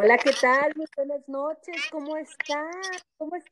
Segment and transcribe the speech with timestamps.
[0.00, 0.72] Hola, ¿qué tal?
[0.76, 1.88] Muy buenas noches.
[1.90, 2.70] ¿Cómo está?
[3.16, 3.50] ¿Cómo está?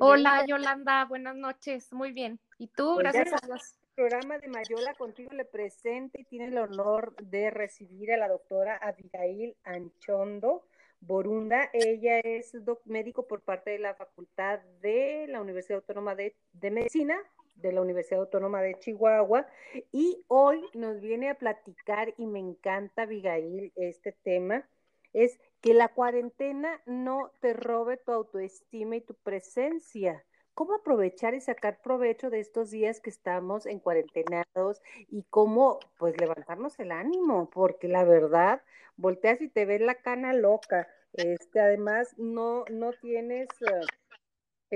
[0.00, 1.04] Hola, Yolanda.
[1.04, 1.92] Buenas noches.
[1.92, 2.40] Muy bien.
[2.58, 2.94] ¿Y tú?
[2.94, 3.78] Pues Gracias a Dios.
[3.80, 8.26] El programa de Mayola contigo le presenta y tiene el honor de recibir a la
[8.26, 10.66] doctora Abigail Anchondo
[10.98, 11.70] Borunda.
[11.72, 12.52] Ella es
[12.84, 17.16] médico por parte de la Facultad de la Universidad Autónoma de, de Medicina
[17.54, 19.46] de la Universidad Autónoma de Chihuahua
[19.92, 24.66] y hoy nos viene a platicar y me encanta Abigail este tema
[25.12, 30.24] es que la cuarentena no te robe tu autoestima y tu presencia.
[30.54, 36.18] ¿Cómo aprovechar y sacar provecho de estos días que estamos en cuarentenados y cómo pues
[36.20, 37.48] levantarnos el ánimo?
[37.50, 38.62] Porque la verdad,
[38.96, 40.88] volteas y te ves la cana loca.
[41.14, 43.86] Este, además, no, no tienes uh,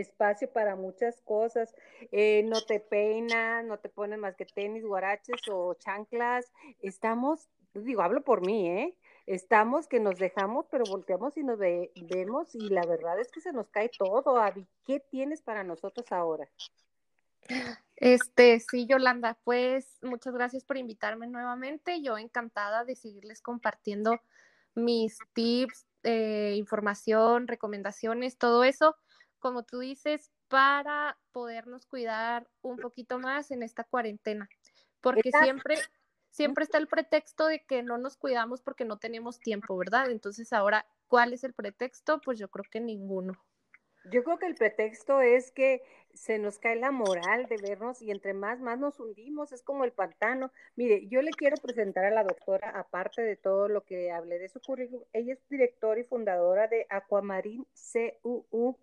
[0.00, 1.74] espacio para muchas cosas.
[2.12, 6.52] Eh, no te peinas, no te pones más que tenis, guaraches o chanclas.
[6.80, 8.96] Estamos, digo, hablo por mí, ¿eh?
[9.26, 13.52] estamos que nos dejamos, pero volteamos y nos vemos y la verdad es que se
[13.52, 14.38] nos cae todo.
[14.38, 16.48] Avi, ¿qué tienes para nosotros ahora?
[17.96, 22.02] Este, sí, Yolanda, pues muchas gracias por invitarme nuevamente.
[22.02, 24.20] Yo encantada de seguirles compartiendo
[24.74, 28.96] mis tips, eh, información, recomendaciones, todo eso,
[29.38, 34.48] como tú dices, para podernos cuidar un poquito más en esta cuarentena.
[35.00, 35.76] Porque siempre,
[36.30, 40.10] siempre está el pretexto de que no nos cuidamos porque no tenemos tiempo, ¿verdad?
[40.10, 42.20] Entonces ahora, ¿cuál es el pretexto?
[42.20, 43.34] Pues yo creo que ninguno.
[44.10, 45.82] Yo creo que el pretexto es que
[46.14, 49.84] se nos cae la moral de vernos y entre más, más nos hundimos, es como
[49.84, 50.52] el pantano.
[50.76, 54.48] Mire, yo le quiero presentar a la doctora, aparte de todo lo que hablé de
[54.48, 57.66] su currículum, ella es directora y fundadora de Aquamarín
[58.22, 58.76] CUU.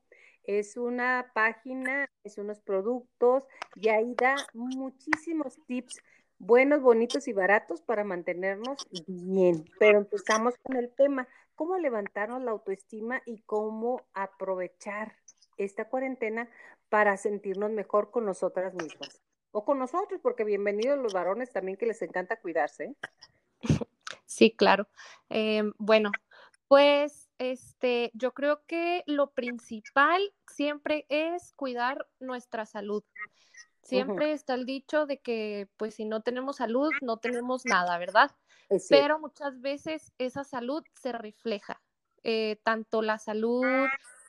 [0.44, 3.44] Es una página, es unos productos
[3.76, 6.02] y ahí da muchísimos tips
[6.38, 8.78] buenos, bonitos y baratos para mantenernos
[9.08, 9.66] bien.
[9.80, 15.16] Pero empezamos con el tema, cómo levantarnos la autoestima y cómo aprovechar
[15.58, 16.50] esta cuarentena
[16.90, 19.22] para sentirnos mejor con nosotras mismas.
[19.52, 22.96] O con nosotros, porque bienvenidos los varones también que les encanta cuidarse.
[24.26, 24.88] Sí, claro.
[25.30, 26.10] Eh, bueno,
[26.68, 33.04] pues este, yo creo que lo principal siempre es cuidar nuestra salud.
[33.82, 38.32] Siempre está el dicho de que, pues, si no tenemos salud, no tenemos nada, ¿verdad?
[38.90, 41.82] Pero muchas veces esa salud se refleja,
[42.24, 43.66] eh, tanto la salud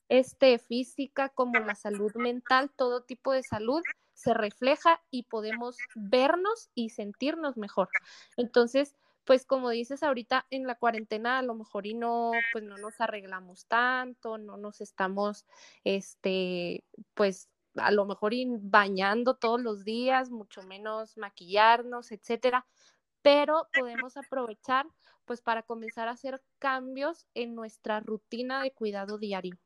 [0.08, 3.80] este, física como la salud mental, todo tipo de salud
[4.12, 7.88] se refleja y podemos vernos y sentirnos mejor.
[8.36, 12.76] Entonces, pues como dices ahorita en la cuarentena a lo mejor y no pues no
[12.78, 15.46] nos arreglamos tanto, no nos estamos
[15.84, 22.66] este pues a lo mejor bañando todos los días, mucho menos maquillarnos, etcétera,
[23.22, 24.86] pero podemos aprovechar
[25.24, 29.56] pues para comenzar a hacer cambios en nuestra rutina de cuidado diario.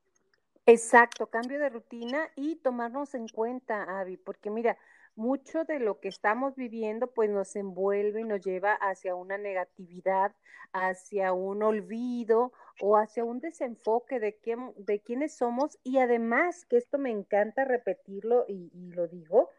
[0.67, 4.79] Exacto, cambio de rutina y tomarnos en cuenta, Avi, porque mira,
[5.19, 10.33] mucho de lo que estamos viviendo pues nos envuelve y nos lleva hacia una negatividad,
[10.73, 15.79] hacia un olvido o hacia un desenfoque de, quién, de quiénes somos.
[15.83, 19.51] Y además, que esto me encanta repetirlo y, lo digo,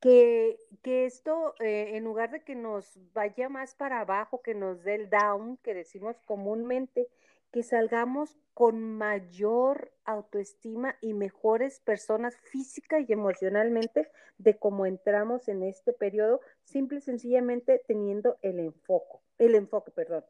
[0.00, 4.84] que, que esto eh, en lugar de que nos vaya más para abajo, que nos
[4.84, 7.08] dé el down, que decimos comúnmente,
[7.52, 15.62] que salgamos con mayor autoestima y mejores personas física y emocionalmente de cómo entramos en
[15.62, 20.24] este periodo, simple y sencillamente teniendo el enfoque, el enfoque, perdón.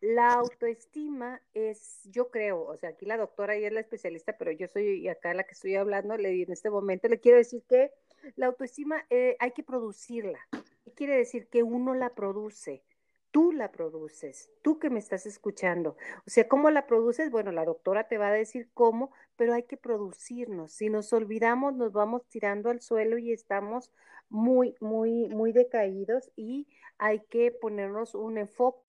[0.00, 4.52] La autoestima es, yo creo, o sea, aquí la doctora y es la especialista, pero
[4.52, 7.90] yo soy acá la que estoy hablando, le, en este momento le quiero decir que
[8.36, 10.38] la autoestima eh, hay que producirla.
[10.84, 11.48] ¿Qué quiere decir?
[11.48, 12.84] Que uno la produce
[13.32, 15.96] tú la produces, tú que me estás escuchando.
[16.26, 17.30] O sea, ¿cómo la produces?
[17.30, 20.72] Bueno, la doctora te va a decir cómo, pero hay que producirnos.
[20.72, 23.90] Si nos olvidamos, nos vamos tirando al suelo y estamos
[24.28, 28.80] muy, muy, muy decaídos y hay que ponernos un enfoque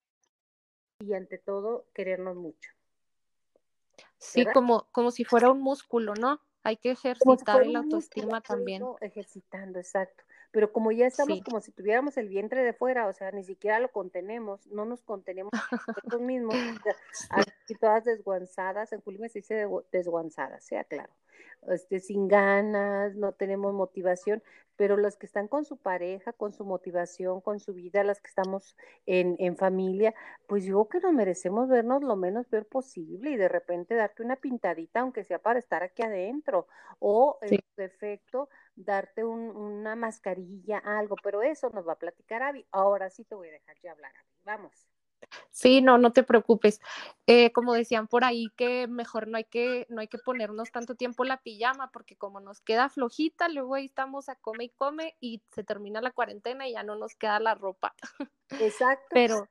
[1.00, 2.72] y ante todo querernos mucho.
[4.18, 6.42] Sí, como, como si fuera un músculo, ¿no?
[6.64, 8.84] Hay que ejercitar la autoestima también.
[9.02, 10.24] Ejercitando, exacto
[10.54, 13.80] pero como ya estamos como si tuviéramos el vientre de fuera, o sea, ni siquiera
[13.80, 15.52] lo contenemos, no nos contenemos
[15.88, 16.56] nosotros mismos,
[17.32, 21.12] aquí todas desguanzadas, en Julio se dice desguanzadas, sea claro,
[21.70, 24.44] este, sin ganas, no tenemos motivación,
[24.76, 28.28] pero las que están con su pareja, con su motivación, con su vida, las que
[28.28, 28.78] estamos
[29.08, 30.14] en, en familia,
[30.48, 34.22] pues yo creo que nos merecemos vernos lo menos peor posible y de repente darte
[34.22, 36.68] una pintadita, aunque sea para estar aquí adentro,
[37.00, 42.66] o en su defecto, darte una mascarilla, algo, pero eso nos va a platicar Avi.
[42.72, 44.30] Ahora sí te voy a dejar ya hablar, Avi.
[44.44, 44.88] Vamos.
[45.52, 46.80] Sí, no, no te preocupes.
[47.28, 50.96] Eh, como decían por ahí, que mejor no hay que, no hay que ponernos tanto
[50.96, 55.16] tiempo la pijama, porque como nos queda flojita, luego ahí estamos a come y come
[55.20, 57.96] y se termina la cuarentena y ya no nos queda la ropa.
[58.50, 59.08] Exacto.
[59.12, 59.50] Pero,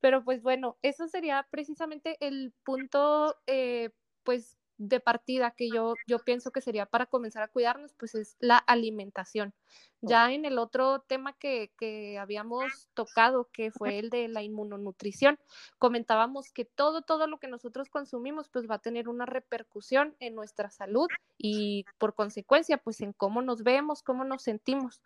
[0.00, 3.90] pero pues bueno, eso sería precisamente el punto, eh,
[4.22, 8.36] pues de partida que yo, yo pienso que sería para comenzar a cuidarnos, pues es
[8.40, 9.54] la alimentación.
[10.02, 15.38] Ya en el otro tema que, que, habíamos tocado, que fue el de la inmunonutrición,
[15.78, 20.34] comentábamos que todo, todo lo que nosotros consumimos, pues va a tener una repercusión en
[20.34, 21.08] nuestra salud
[21.38, 25.00] y por consecuencia, pues en cómo nos vemos, cómo nos sentimos.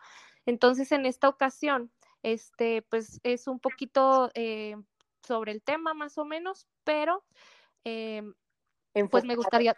[0.47, 4.77] Entonces, en esta ocasión, este, pues es un poquito eh,
[5.23, 7.25] sobre el tema más o menos, pero
[7.85, 8.23] eh,
[9.11, 9.77] pues me gustaría,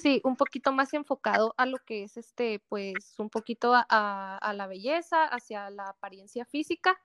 [0.00, 4.66] sí, un poquito más enfocado a lo que es este, pues un poquito a, la
[4.66, 7.00] belleza, hacia la apariencia física.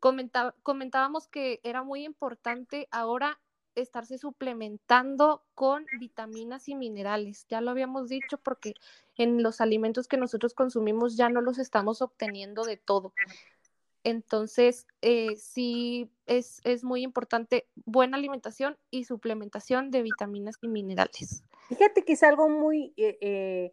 [0.00, 3.40] comentábamos que era muy importante ahora
[3.74, 7.46] estarse suplementando con vitaminas y minerales.
[7.48, 8.74] Ya lo habíamos dicho porque
[9.16, 13.12] en los alimentos que nosotros consumimos ya no los estamos obteniendo de todo.
[14.06, 21.42] Entonces, eh, sí es, muy importante buena alimentación y suplementación de vitaminas y minerales.
[21.68, 23.72] Fíjate que es algo muy eh,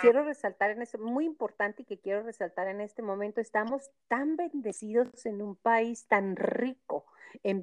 [0.00, 3.40] quiero resaltar en este, muy importante y que quiero resaltar en este momento.
[3.40, 7.04] Estamos tan bendecidos en un país tan rico
[7.42, 7.62] en,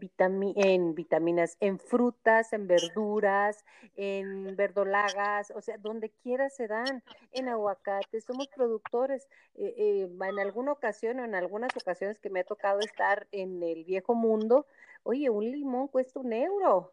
[0.55, 3.65] en vitaminas, en frutas, en verduras,
[3.95, 9.27] en verdolagas, o sea, donde quiera se dan, en aguacate, somos productores.
[9.55, 13.61] Eh, eh, en alguna ocasión o en algunas ocasiones que me ha tocado estar en
[13.61, 14.67] el viejo mundo,
[15.03, 16.91] oye, un limón cuesta un euro.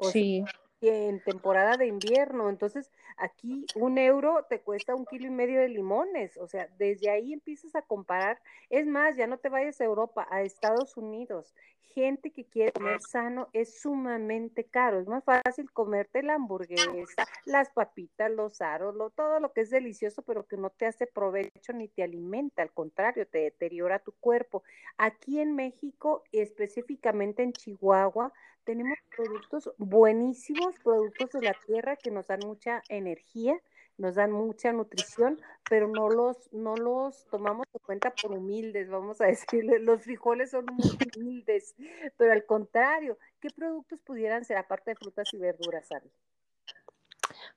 [0.00, 0.44] sí
[0.88, 2.48] en temporada de invierno.
[2.48, 6.36] Entonces, aquí un euro te cuesta un kilo y medio de limones.
[6.36, 8.40] O sea, desde ahí empiezas a comparar.
[8.70, 11.54] Es más, ya no te vayas a Europa, a Estados Unidos.
[11.94, 14.98] Gente que quiere comer sano es sumamente caro.
[14.98, 20.22] Es más fácil comerte la hamburguesa, las papitas, los aros, todo lo que es delicioso,
[20.22, 22.62] pero que no te hace provecho ni te alimenta.
[22.62, 24.62] Al contrario, te deteriora tu cuerpo.
[24.96, 28.32] Aquí en México, específicamente en Chihuahua,
[28.64, 33.58] tenemos productos buenísimos, productos de la tierra que nos dan mucha energía,
[33.98, 39.20] nos dan mucha nutrición, pero no los, no los tomamos en cuenta por humildes, vamos
[39.20, 41.74] a decirle, los frijoles son muy humildes,
[42.16, 46.10] pero al contrario, ¿qué productos pudieran ser aparte de frutas y verduras, Ari?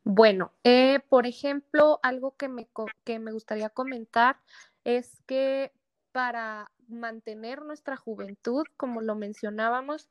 [0.03, 2.67] Bueno, eh, por ejemplo, algo que me,
[3.03, 4.37] que me gustaría comentar
[4.83, 5.71] es que
[6.11, 10.09] para mantener nuestra juventud, como lo mencionábamos,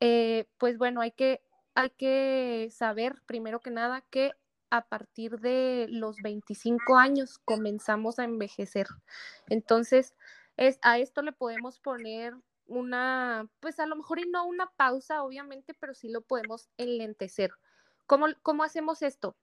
[0.00, 1.42] eh, pues bueno, hay que,
[1.74, 4.32] hay que saber primero que nada que
[4.70, 8.86] a partir de los 25 años comenzamos a envejecer.
[9.48, 10.14] Entonces,
[10.56, 12.34] es, a esto le podemos poner
[12.66, 17.52] una, pues a lo mejor y no una pausa, obviamente, pero sí lo podemos enlentecer.
[18.06, 19.36] ¿Cómo, cómo hacemos esto?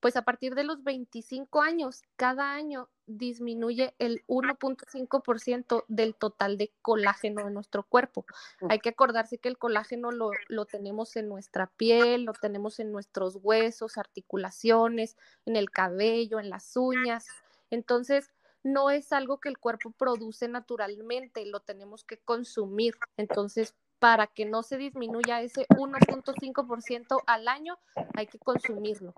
[0.00, 6.72] Pues a partir de los 25 años, cada año disminuye el 1.5% del total de
[6.82, 8.24] colágeno de nuestro cuerpo.
[8.68, 12.92] Hay que acordarse que el colágeno lo, lo, tenemos en nuestra piel, lo tenemos en
[12.92, 17.26] nuestros huesos, articulaciones, en el cabello, en las uñas.
[17.70, 18.30] Entonces,
[18.62, 22.94] no es algo que el cuerpo produce naturalmente, lo tenemos que consumir.
[23.16, 27.78] Entonces, para que no se disminuya ese 1.5% al año,
[28.14, 29.14] hay que consumirlo.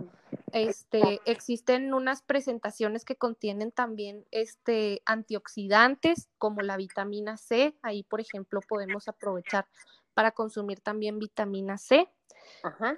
[0.53, 7.77] Este, existen unas presentaciones que contienen también este, antioxidantes como la vitamina C.
[7.83, 9.67] Ahí, por ejemplo, podemos aprovechar
[10.15, 12.09] para consumir también vitamina C.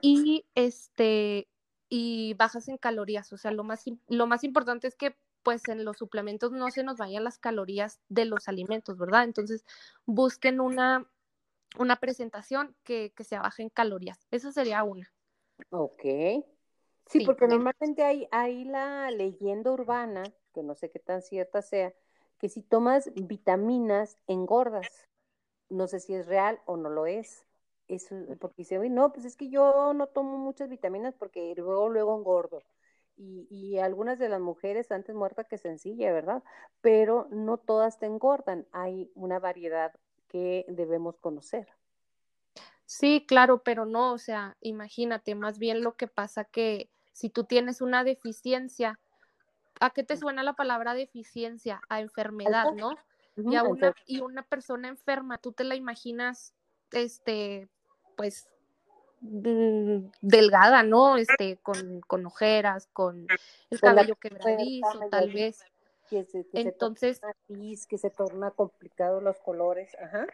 [0.00, 1.49] Y este
[1.88, 3.32] y bajas en calorías.
[3.32, 6.85] O sea, lo más, lo más importante es que pues en los suplementos no se
[6.85, 9.25] nos vayan las calorías de los alimentos, ¿verdad?
[9.25, 9.64] Entonces,
[10.06, 11.06] busquen una
[11.78, 14.26] una presentación que, que se baje en calorías.
[14.30, 15.12] Esa sería una.
[15.71, 16.04] Ok.
[17.06, 20.23] Sí, porque normalmente hay, hay la leyenda urbana,
[20.54, 21.92] que no sé qué tan cierta sea,
[22.38, 25.09] que si tomas vitaminas engordas.
[25.68, 27.47] No sé si es real o no lo es.
[27.88, 32.16] Eso, porque dice, no, pues es que yo no tomo muchas vitaminas porque luego, luego
[32.18, 32.62] engordo.
[33.16, 36.42] Y, y, algunas de las mujeres antes muerta que sencilla, ¿verdad?
[36.80, 38.66] Pero no todas te engordan.
[38.73, 39.92] Hay una variedad
[40.28, 41.68] que debemos conocer.
[42.92, 47.44] Sí, claro, pero no, o sea, imagínate, más bien lo que pasa que si tú
[47.44, 49.00] tienes una deficiencia,
[49.80, 51.80] ¿a qué te suena la palabra deficiencia?
[51.88, 52.94] A enfermedad, ¿no?
[53.34, 56.52] y, a una, y una persona enferma, tú te la imaginas,
[56.90, 57.70] este,
[58.14, 58.50] pues,
[59.22, 61.16] mm, delgada, ¿no?
[61.16, 63.26] Este, con, con ojeras, con
[63.70, 65.64] el cabello quebradizo, tal vez.
[66.52, 70.26] Entonces, se que se torna complicado los colores, ajá.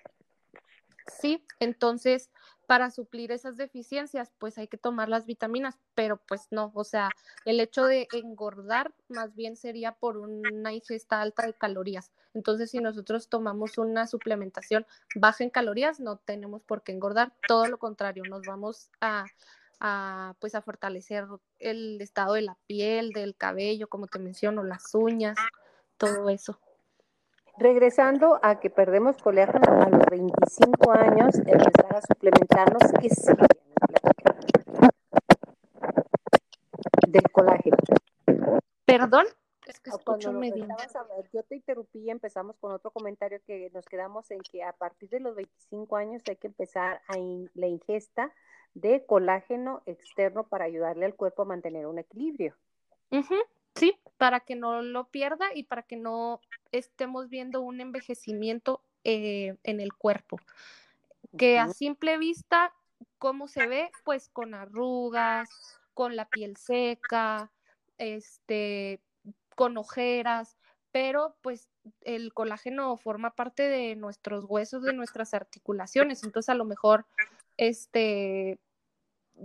[1.08, 2.30] Sí, entonces
[2.68, 7.08] para suplir esas deficiencias, pues hay que tomar las vitaminas, pero pues no, o sea,
[7.46, 12.12] el hecho de engordar más bien sería por una ingesta alta de calorías.
[12.34, 17.66] Entonces, si nosotros tomamos una suplementación baja en calorías, no tenemos por qué engordar, todo
[17.68, 19.24] lo contrario, nos vamos a,
[19.80, 21.24] a pues a fortalecer
[21.58, 25.38] el estado de la piel, del cabello, como te menciono, las uñas,
[25.96, 26.60] todo eso.
[27.58, 33.46] Regresando a que perdemos colágeno a los 25 años, empezar a suplementarnos, ¿qué sigue?
[37.08, 37.76] Del colágeno.
[38.84, 39.26] ¿Perdón?
[39.66, 40.66] Es que escucho medio.
[41.32, 45.10] yo te interrumpí y empezamos con otro comentario que nos quedamos en que a partir
[45.10, 47.16] de los 25 años hay que empezar a
[47.54, 48.32] la ingesta
[48.74, 52.54] de colágeno externo para ayudarle al cuerpo a mantener un equilibrio.
[53.78, 56.40] Sí, para que no lo pierda y para que no
[56.72, 60.38] estemos viendo un envejecimiento eh, en el cuerpo.
[61.36, 62.72] Que a simple vista,
[63.18, 63.90] ¿cómo se ve?
[64.04, 65.48] Pues con arrugas,
[65.94, 67.50] con la piel seca,
[67.98, 69.00] este,
[69.54, 70.56] con ojeras,
[70.92, 71.68] pero pues
[72.02, 77.06] el colágeno forma parte de nuestros huesos, de nuestras articulaciones, entonces a lo mejor
[77.56, 78.58] este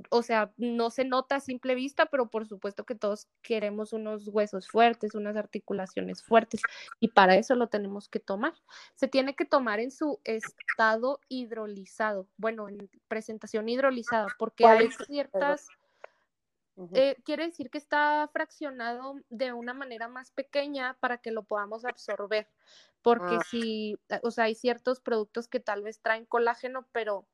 [0.10, 4.28] o sea, no se nota a simple vista, pero por supuesto que todos queremos unos
[4.28, 6.62] huesos fuertes, unas articulaciones fuertes,
[7.00, 8.54] y para eso lo tenemos que tomar.
[8.96, 15.68] Se tiene que tomar en su estado hidrolizado, bueno, en presentación hidrolizada, porque hay ciertas...
[16.96, 21.86] Eh, quiere decir que está fraccionado de una manera más pequeña para que lo podamos
[21.86, 22.48] absorber,
[23.04, 23.46] porque ah.
[23.48, 27.28] si, o sea, hay ciertos productos que tal vez traen colágeno, pero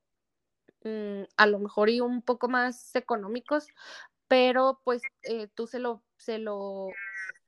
[0.82, 3.68] Mm, a lo mejor y un poco más económicos,
[4.28, 6.88] pero pues eh, tú se lo, se, lo,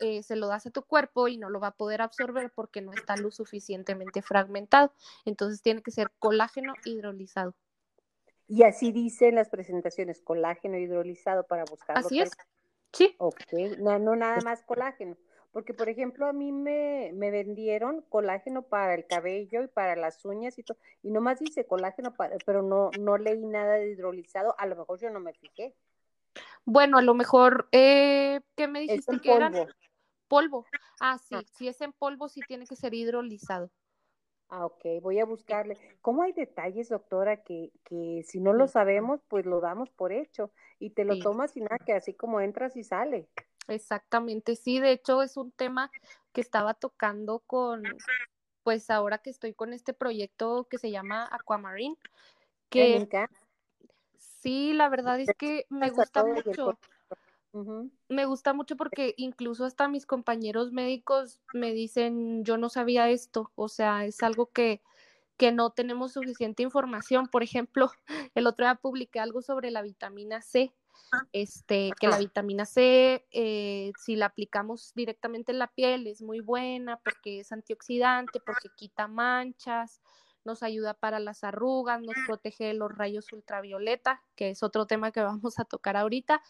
[0.00, 2.82] eh, se lo das a tu cuerpo y no lo va a poder absorber porque
[2.82, 4.92] no está lo suficientemente fragmentado.
[5.24, 7.54] Entonces tiene que ser colágeno hidrolizado.
[8.48, 11.96] Y así dicen las presentaciones, colágeno hidrolizado para buscar.
[11.96, 12.32] Así es.
[12.92, 13.14] Sí.
[13.16, 13.40] Ok,
[13.78, 15.16] no, no nada más colágeno.
[15.52, 20.25] Porque, por ejemplo, a mí me, me, vendieron colágeno para el cabello y para las
[20.25, 22.14] uñas y todo, y nomás dice colágeno,
[22.47, 25.75] pero no, no leí nada de hidrolizado, a lo mejor yo no me fijé.
[26.64, 29.37] Bueno, a lo mejor, eh, ¿qué me dijiste que polvo.
[29.37, 29.75] eran?
[30.28, 30.66] Polvo.
[31.00, 31.42] Ah, sí, ah.
[31.44, 33.71] si es en polvo, sí tiene que ser hidrolizado.
[34.49, 35.78] Ah, ok, voy a buscarle.
[36.02, 40.50] ¿Cómo hay detalles, doctora, que, que si no lo sabemos, pues lo damos por hecho
[40.78, 43.28] y te lo tomas y nada, que así como entras y sale?
[43.69, 45.90] Exactamente, sí, de hecho es un tema
[46.33, 47.83] que estaba tocando con,
[48.62, 51.97] pues ahora que estoy con este proyecto que se llama Aquamarine,
[52.69, 53.09] que
[54.16, 56.78] sí, la verdad es que me gusta mucho.
[58.09, 63.52] Me gusta mucho porque incluso hasta mis compañeros médicos me dicen, yo no sabía esto,
[63.54, 64.83] o sea, es algo que,
[65.37, 67.26] que no tenemos suficiente información.
[67.26, 67.90] Por ejemplo,
[68.35, 70.73] el otro día publiqué algo sobre la vitamina C
[71.32, 76.40] este, que la vitamina C, eh, si la aplicamos directamente en la piel, es muy
[76.40, 80.00] buena porque es antioxidante, porque quita manchas,
[80.44, 85.12] nos ayuda para las arrugas, nos protege de los rayos ultravioleta, que es otro tema
[85.12, 86.42] que vamos a tocar ahorita.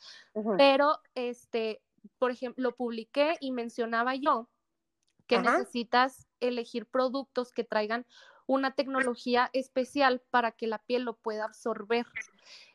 [0.57, 1.83] Pero, este,
[2.19, 4.49] por ejemplo, lo publiqué y mencionaba yo
[5.27, 8.07] que necesitas elegir productos que traigan
[8.47, 12.07] una tecnología especial para que la piel lo pueda absorber.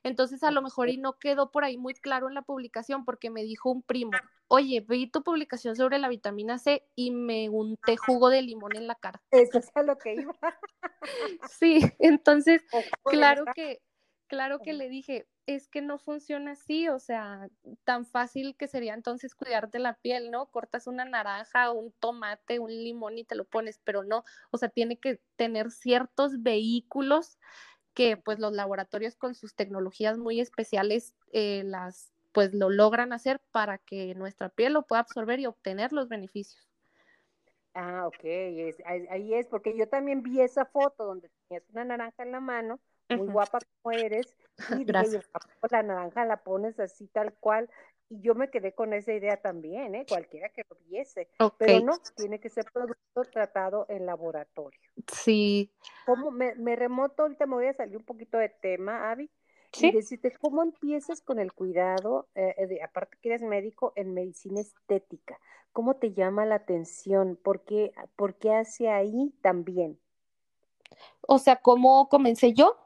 [0.03, 3.29] Entonces, a lo mejor y no quedó por ahí muy claro en la publicación porque
[3.29, 4.11] me dijo un primo,
[4.47, 8.87] oye, vi tu publicación sobre la vitamina C y me unté jugo de limón en
[8.87, 9.21] la cara.
[9.31, 10.35] Eso es a lo que iba.
[11.51, 12.63] sí, entonces,
[13.03, 13.81] claro que,
[14.27, 17.49] claro que le dije, es que no funciona así, o sea,
[17.85, 20.47] tan fácil que sería entonces cuidarte la piel, ¿no?
[20.47, 24.69] Cortas una naranja, un tomate, un limón y te lo pones, pero no, o sea,
[24.69, 27.39] tiene que tener ciertos vehículos
[27.93, 33.39] que pues los laboratorios con sus tecnologías muy especiales eh, las pues lo logran hacer
[33.51, 36.69] para que nuestra piel lo pueda absorber y obtener los beneficios.
[37.73, 38.23] Ah, ok,
[38.85, 42.79] ahí es, porque yo también vi esa foto donde tenías una naranja en la mano,
[43.09, 44.35] muy guapa como eres,
[44.71, 45.21] y dije,
[45.69, 47.69] la naranja la pones así tal cual,
[48.09, 50.05] y yo me quedé con esa idea también, ¿eh?
[50.07, 54.79] cualquiera que lo viese, pero no, tiene que ser producto tratado en laboratorio.
[55.11, 55.71] Sí.
[56.05, 59.29] ¿Cómo me, me, remoto, ahorita me voy a salir un poquito de tema, Avi,
[59.73, 59.87] ¿Sí?
[59.87, 64.61] y decirte cómo empiezas con el cuidado, eh, eh, aparte que eres médico, en medicina
[64.61, 65.37] estética,
[65.73, 67.37] ¿cómo te llama la atención?
[67.41, 69.99] ¿Por qué, por qué hace ahí también?
[71.21, 72.77] O sea, ¿cómo comencé yo?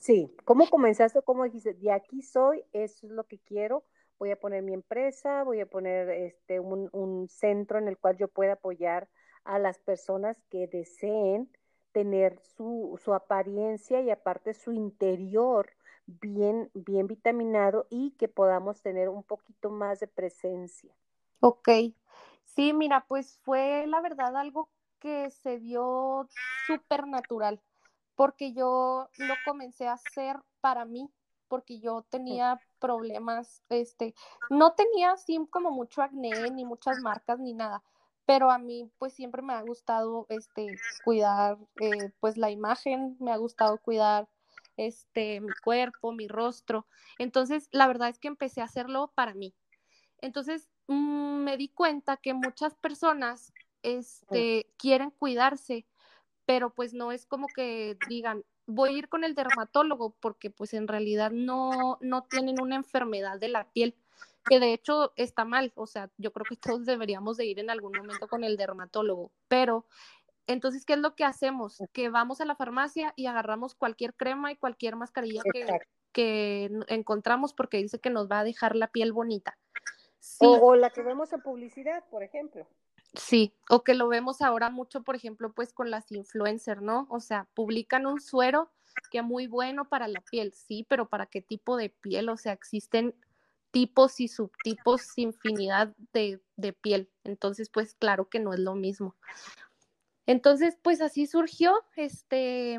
[0.00, 1.22] Sí, ¿cómo comenzaste?
[1.22, 1.74] ¿Cómo dijiste?
[1.74, 3.84] De aquí soy, eso es lo que quiero,
[4.18, 8.16] voy a poner mi empresa, voy a poner este un, un centro en el cual
[8.16, 9.08] yo pueda apoyar
[9.44, 11.50] a las personas que deseen
[11.92, 15.70] tener su, su apariencia y aparte su interior
[16.06, 20.94] bien, bien vitaminado y que podamos tener un poquito más de presencia.
[21.40, 21.68] Ok,
[22.44, 26.28] sí, mira, pues fue la verdad algo que se dio
[26.66, 27.60] súper natural,
[28.18, 31.08] porque yo lo comencé a hacer para mí,
[31.46, 34.12] porque yo tenía problemas, este,
[34.50, 37.80] no tenía así como mucho acné, ni muchas marcas, ni nada,
[38.26, 40.66] pero a mí pues siempre me ha gustado, este,
[41.04, 44.28] cuidar, eh, pues la imagen, me ha gustado cuidar,
[44.76, 46.88] este, mi cuerpo, mi rostro,
[47.20, 49.54] entonces la verdad es que empecé a hacerlo para mí.
[50.20, 53.52] Entonces mm, me di cuenta que muchas personas
[53.84, 55.86] este, quieren cuidarse,
[56.48, 60.72] pero pues no es como que digan, voy a ir con el dermatólogo porque pues
[60.72, 63.94] en realidad no, no tienen una enfermedad de la piel,
[64.46, 67.68] que de hecho está mal, o sea, yo creo que todos deberíamos de ir en
[67.68, 69.84] algún momento con el dermatólogo, pero
[70.46, 71.82] entonces, ¿qué es lo que hacemos?
[71.92, 75.66] Que vamos a la farmacia y agarramos cualquier crema y cualquier mascarilla que,
[76.12, 79.58] que, encontramos porque dice que nos va a dejar la piel bonita.
[80.40, 82.66] o, la que vemos en publicidad, por ejemplo.
[83.14, 87.06] Sí, o que lo vemos ahora mucho, por ejemplo, pues con las influencers, ¿no?
[87.10, 88.70] O sea, publican un suero
[89.10, 92.28] que muy bueno para la piel, sí, pero ¿para qué tipo de piel?
[92.28, 93.14] O sea, existen
[93.70, 97.10] tipos y subtipos, infinidad de, de piel.
[97.24, 99.16] Entonces, pues claro que no es lo mismo.
[100.26, 102.78] Entonces, pues así surgió, este,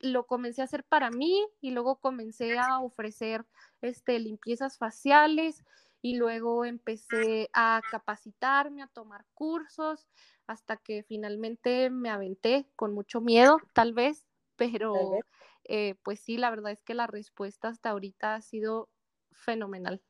[0.00, 3.46] lo comencé a hacer para mí y luego comencé a ofrecer,
[3.80, 5.64] este, limpiezas faciales
[6.00, 10.06] y luego empecé a capacitarme, a tomar cursos,
[10.46, 14.26] hasta que finalmente me aventé con mucho miedo, tal vez,
[14.56, 15.18] pero
[15.64, 18.88] eh, pues sí, la verdad es que la respuesta hasta ahorita ha sido
[19.32, 20.02] fenomenal.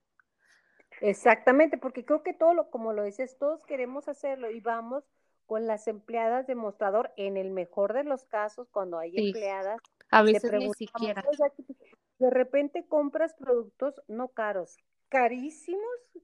[1.00, 5.04] Exactamente, porque creo que todo lo, como lo dices, todos queremos hacerlo y vamos
[5.46, 9.80] con las empleadas de mostrador, en el mejor de los casos, cuando hay empleadas.
[10.10, 11.24] A veces ni siquiera.
[12.18, 14.76] De repente compras productos no caros,
[15.08, 15.82] carísimos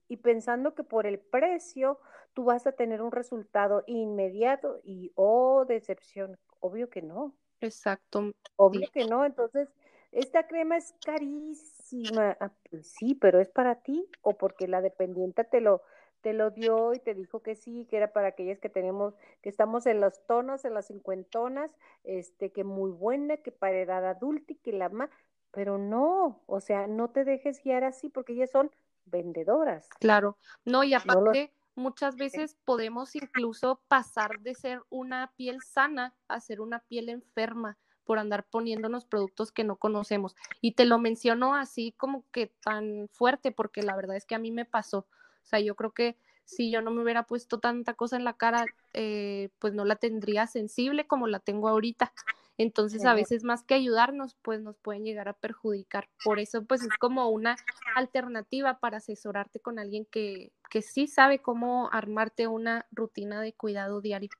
[0.09, 1.99] y pensando que por el precio
[2.35, 6.39] tú vas a tener un resultado inmediato y oh, decepción.
[6.61, 7.35] Obvio que no.
[7.61, 8.33] Exacto.
[8.57, 9.25] Obvio que no.
[9.25, 9.69] Entonces,
[10.13, 12.37] esta crema es carísima.
[12.41, 15.83] Ah, pues sí, pero es para ti o porque la dependiente te lo
[16.25, 19.51] te lo dio y te dijo que sí, que era para aquellas que tenemos, que
[19.51, 21.71] estamos en los tonos, en las cincuentonas,
[22.03, 25.11] este, que muy buena, que para edad adulta y que la más,
[25.55, 28.71] pero no, o sea, no te dejes guiar así porque ellas son
[29.07, 29.89] vendedoras.
[30.01, 36.41] Claro, no, y aparte, muchas veces podemos incluso pasar de ser una piel sana a
[36.41, 40.35] ser una piel enferma por andar poniéndonos productos que no conocemos.
[40.61, 44.39] Y te lo menciono así como que tan fuerte porque la verdad es que a
[44.41, 44.99] mí me pasó.
[44.99, 48.35] O sea, yo creo que si yo no me hubiera puesto tanta cosa en la
[48.35, 52.13] cara, eh, pues no la tendría sensible como la tengo ahorita.
[52.57, 56.09] Entonces, a veces más que ayudarnos, pues nos pueden llegar a perjudicar.
[56.25, 57.57] Por eso, pues es como una
[57.97, 64.01] alternativa para asesorarte con alguien que, que sí sabe cómo armarte una rutina de cuidado
[64.01, 64.31] diario.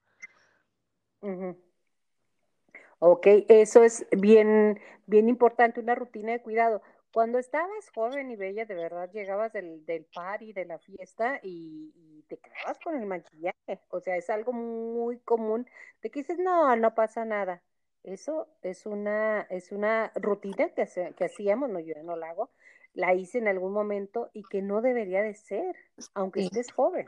[3.01, 6.83] Ok, eso es bien, bien importante, una rutina de cuidado.
[7.13, 11.93] Cuando estabas joven y bella, de verdad llegabas del, del party, de la fiesta y,
[12.29, 13.81] te quedabas con el maquillaje.
[13.91, 15.69] O sea, es algo muy común
[16.03, 17.63] de que dices, no, no pasa nada.
[18.05, 22.51] Eso es una, es una rutina que, que hacíamos, no, yo no la hago,
[22.93, 25.75] la hice en algún momento y que no debería de ser,
[26.15, 27.07] aunque estés joven.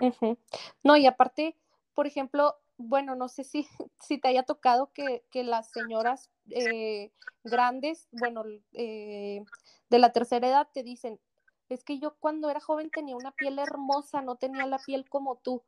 [0.83, 1.57] No, y aparte,
[1.95, 3.67] por ejemplo, bueno, no sé si,
[4.01, 7.13] si te haya tocado que, que las señoras eh,
[7.45, 9.45] grandes, bueno, eh,
[9.89, 11.21] de la tercera edad te dicen,
[11.69, 15.37] es que yo cuando era joven tenía una piel hermosa, no tenía la piel como
[15.37, 15.63] tú.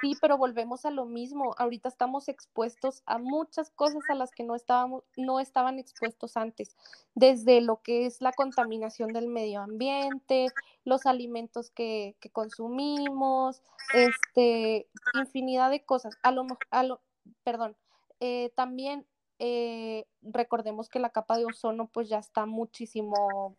[0.00, 1.54] Sí, pero volvemos a lo mismo.
[1.56, 6.76] Ahorita estamos expuestos a muchas cosas a las que no estábamos, no estaban expuestos antes,
[7.14, 10.48] desde lo que es la contaminación del medio ambiente,
[10.84, 13.62] los alimentos que, consumimos,
[13.94, 16.18] este, infinidad de cosas.
[16.22, 17.00] A lo, a lo
[17.42, 17.76] perdón,
[18.20, 19.06] eh, también
[19.38, 23.56] eh, recordemos que la capa de ozono pues ya está muchísimo,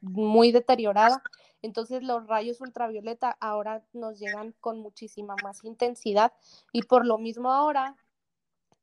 [0.00, 1.22] muy deteriorada.
[1.62, 6.32] Entonces los rayos ultravioleta ahora nos llegan con muchísima más intensidad
[6.72, 7.96] y por lo mismo ahora,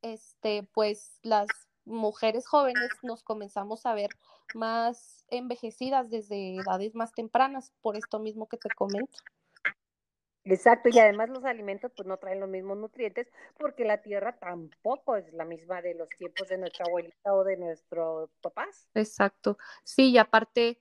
[0.02, 1.48] este, pues las
[1.86, 4.10] mujeres jóvenes nos comenzamos a ver
[4.56, 9.20] más envejecidas desde edades más tempranas, por esto mismo que te comento.
[10.44, 13.28] Exacto, y además los alimentos pues no traen los mismos nutrientes
[13.60, 17.58] porque la tierra tampoco es la misma de los tiempos de nuestra abuelita o de
[17.58, 18.88] nuestros papás.
[18.96, 20.80] Exacto, sí, y aparte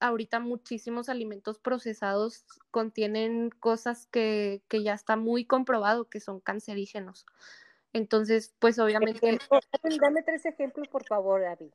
[0.00, 7.26] ahorita muchísimos alimentos procesados contienen cosas que, que ya está muy comprobado que son cancerígenos.
[7.92, 9.38] Entonces, pues obviamente...
[10.00, 11.72] dame tres ejemplos, por favor, David,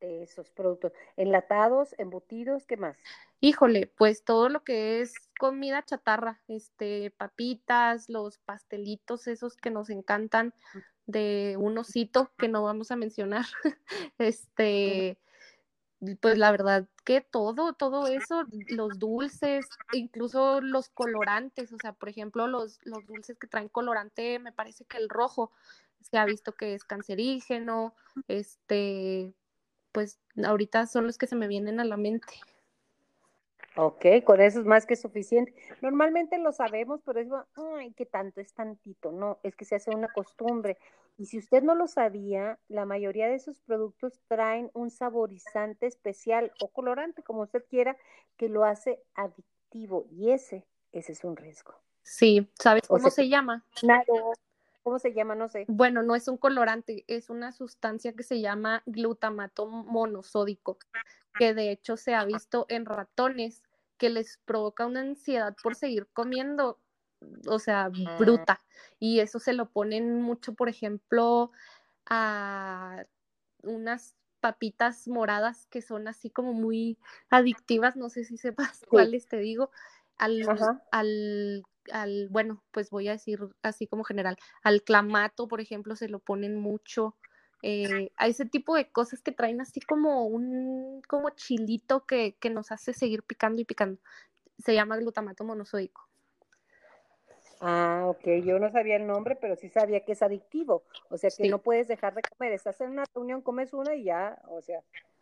[0.00, 0.92] de esos productos.
[1.16, 2.96] Enlatados, embutidos, ¿qué más?
[3.40, 9.90] Híjole, pues todo lo que es comida chatarra, este, papitas, los pastelitos esos que nos
[9.90, 10.54] encantan
[11.06, 13.46] de un osito que no vamos a mencionar,
[14.18, 15.18] este,
[16.20, 22.08] pues la verdad que todo, todo eso, los dulces, incluso los colorantes, o sea, por
[22.08, 25.50] ejemplo, los, los dulces que traen colorante, me parece que el rojo
[26.00, 27.94] se ha visto que es cancerígeno,
[28.28, 29.34] este,
[29.92, 32.34] pues ahorita son los que se me vienen a la mente.
[33.76, 35.54] Ok, con eso es más que suficiente.
[35.82, 39.90] Normalmente lo sabemos, pero es, ay, que tanto es tantito, no, es que se hace
[39.90, 40.78] una costumbre.
[41.16, 46.52] Y si usted no lo sabía, la mayoría de esos productos traen un saborizante especial
[46.60, 47.96] o colorante, como usted quiera,
[48.36, 50.06] que lo hace adictivo.
[50.10, 51.74] Y ese, ese es un riesgo.
[52.02, 53.64] Sí, ¿sabes cómo se llama?
[53.82, 54.04] Nada.
[54.88, 55.34] ¿Cómo se llama?
[55.34, 55.66] No sé.
[55.68, 60.78] Bueno, no es un colorante, es una sustancia que se llama glutamato monosódico,
[61.38, 63.62] que de hecho se ha visto en ratones
[63.98, 66.78] que les provoca una ansiedad por seguir comiendo
[67.46, 68.60] o sea, bruta.
[68.98, 71.52] Y eso se lo ponen mucho, por ejemplo,
[72.06, 73.04] a
[73.62, 76.96] unas papitas moradas que son así como muy
[77.28, 79.70] adictivas, no sé si sepas cuáles te digo,
[80.16, 80.46] al,
[80.90, 86.08] al, al, bueno, pues voy a decir así como general, al clamato, por ejemplo, se
[86.08, 87.16] lo ponen mucho.
[87.62, 92.50] Eh, a ese tipo de cosas que traen así como un como chilito que, que
[92.50, 94.00] nos hace seguir picando y picando.
[94.58, 96.08] Se llama glutamato monosódico.
[97.60, 101.30] Ah, ok, yo no sabía el nombre, pero sí sabía que es adictivo, o sea
[101.36, 104.62] que no puedes dejar de comer, estás en una reunión, comes una y ya, o
[104.62, 104.80] sea,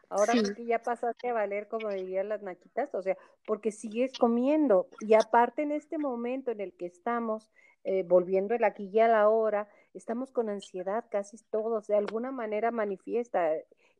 [0.08, 0.54] ahora sí.
[0.54, 3.16] que ya pasaste a valer, como dirían las naquitas, o sea,
[3.46, 7.50] porque sigues comiendo, y aparte en este momento en el que estamos,
[7.84, 12.30] eh, volviendo el aquí y a la hora, estamos con ansiedad casi todos, de alguna
[12.30, 13.52] manera manifiesta,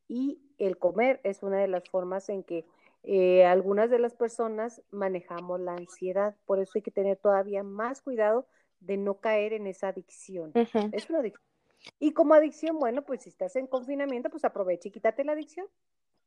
[0.08, 2.64] y el comer es una de las formas en que
[3.02, 8.02] eh, algunas de las personas manejamos la ansiedad, por eso hay que tener todavía más
[8.02, 8.46] cuidado
[8.80, 10.52] de no caer en esa adicción.
[10.54, 11.55] Es una adicción.
[11.98, 15.66] Y como adicción, bueno, pues si estás en confinamiento, pues aprovecha y quítate la adicción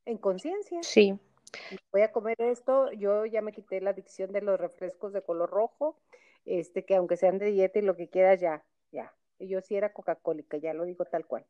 [0.06, 0.82] en conciencia.
[0.84, 1.20] Sí.
[1.92, 5.50] Voy a comer esto, yo ya me quité la adicción de los refrescos de color
[5.50, 6.00] rojo,
[6.46, 9.14] este que aunque sean de dieta y lo que quieras, ya, ya.
[9.40, 11.46] Yo sí era Coca-Cola, ya lo digo tal cual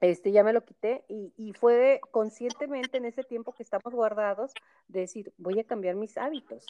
[0.00, 4.52] este, ya me lo quité y, y, fue conscientemente en ese tiempo que estamos guardados
[4.88, 6.66] decir, voy a cambiar mis hábitos,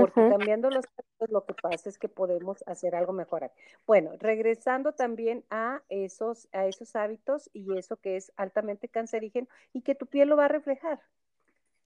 [0.00, 3.50] porque cambiando los hábitos lo que pasa es que podemos hacer algo mejor.
[3.86, 9.82] Bueno, regresando también a esos, a esos hábitos y eso que es altamente cancerígeno y
[9.82, 11.00] que tu piel lo va a reflejar.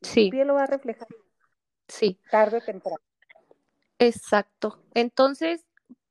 [0.02, 0.26] Sí.
[0.26, 1.08] Tu piel lo va a reflejar.
[1.88, 2.20] Sí.
[2.30, 2.98] Tarde o temprano.
[3.98, 4.80] Exacto.
[4.94, 5.64] Entonces,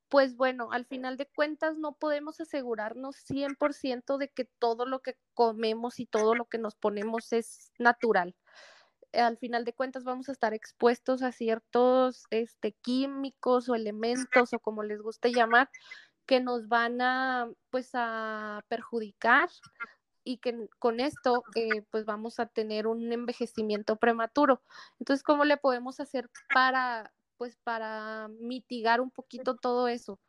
[0.08, 5.16] pues bueno, al final de cuentas no podemos asegurarnos 100% de que todo lo que
[5.34, 8.34] comemos y todo lo que nos ponemos es natural.
[9.14, 14.58] Al final de cuentas vamos a estar expuestos a ciertos este, químicos o elementos o
[14.58, 15.70] como les guste llamar
[16.26, 19.50] que nos van a pues a perjudicar
[20.24, 24.62] y que con esto eh, pues vamos a tener un envejecimiento prematuro.
[24.98, 30.20] Entonces, ¿cómo le podemos hacer para pues para mitigar un poquito todo eso,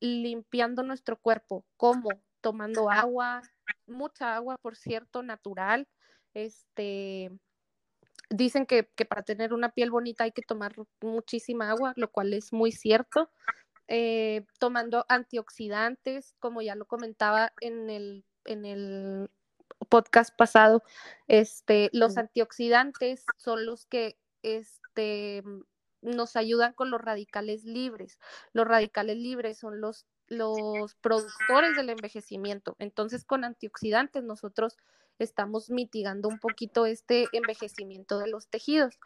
[0.00, 2.08] limpiando nuestro cuerpo, ¿cómo?
[2.40, 3.42] Tomando agua,
[3.86, 5.88] mucha agua, por cierto, natural.
[6.34, 7.30] Este,
[8.30, 12.52] dicen que, para tener una piel bonita hay que tomar muchísima agua, lo cual es
[12.52, 13.30] muy cierto.
[13.88, 19.30] Eh, tomando antioxidantes, como ya lo comentaba en el, en el
[19.88, 20.82] podcast pasado,
[21.28, 25.44] este, los antioxidantes son los que este,
[26.02, 28.18] nos ayudan con los radicales libres.
[28.52, 32.76] Los radicales libres son los, los productores del envejecimiento.
[32.78, 34.76] Entonces, con antioxidantes nosotros
[35.18, 38.98] estamos mitigando un poquito este envejecimiento de los tejidos.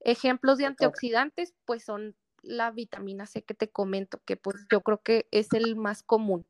[0.00, 5.02] Ejemplos de antioxidantes, pues son la vitamina C que te comento, que pues yo creo
[5.02, 6.46] que es el más común.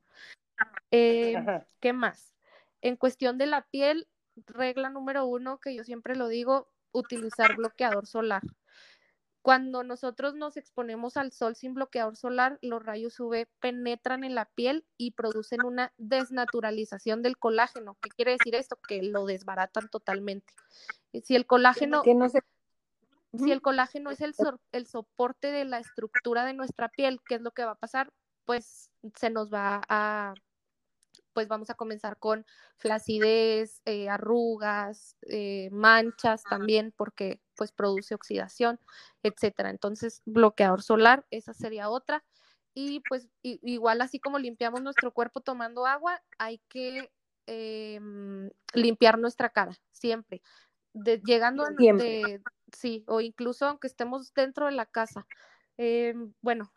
[0.90, 1.37] Eh,
[1.81, 2.35] ¿Qué más?
[2.83, 4.07] En cuestión de la piel,
[4.46, 8.42] regla número uno, que yo siempre lo digo, utilizar bloqueador solar.
[9.42, 14.46] Cuando nosotros nos exponemos al sol sin bloqueador solar, los rayos UV penetran en la
[14.46, 17.96] piel y producen una desnaturalización del colágeno.
[18.03, 18.77] ¿Qué quiere decir esto?
[18.88, 20.53] Que lo desbaratan totalmente.
[21.22, 22.03] Si el colágeno...
[23.37, 24.35] Si el colágeno es el,
[24.72, 28.11] el soporte de la estructura de nuestra piel, ¿qué es lo que va a pasar?
[28.46, 30.33] Pues se nos va a
[31.38, 32.44] pues vamos a comenzar con
[32.79, 38.81] flacidez, eh, arrugas, eh, manchas también, porque pues produce oxidación,
[39.22, 39.70] etcétera.
[39.70, 42.24] Entonces, bloqueador solar, esa sería otra.
[42.74, 47.09] y pues igual así como limpiamos nuestro cuerpo tomando agua, hay que
[47.46, 50.42] em, limpiar nuestra cara, siempre.
[50.92, 55.24] llegando De, sí, o incluso aunque estemos dentro de la casa.
[55.79, 56.73] Em, bueno,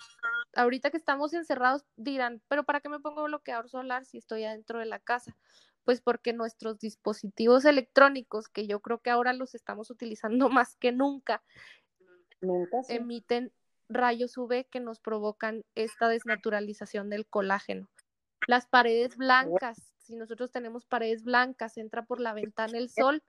[0.55, 4.77] ahorita que estamos encerrados dirán, pero ¿para qué me pongo bloqueador solar si estoy adentro
[4.77, 5.35] de la casa?
[5.83, 10.91] Pues porque nuestros dispositivos electrónicos, que yo creo que ahora los estamos utilizando más que
[10.91, 11.41] nunca,
[12.89, 13.51] emiten
[13.89, 17.89] rayos UV que nos provocan esta desnaturalización del colágeno.
[18.47, 23.23] Las paredes blancas, si nosotros tenemos paredes blancas, entra por la ventana el sol,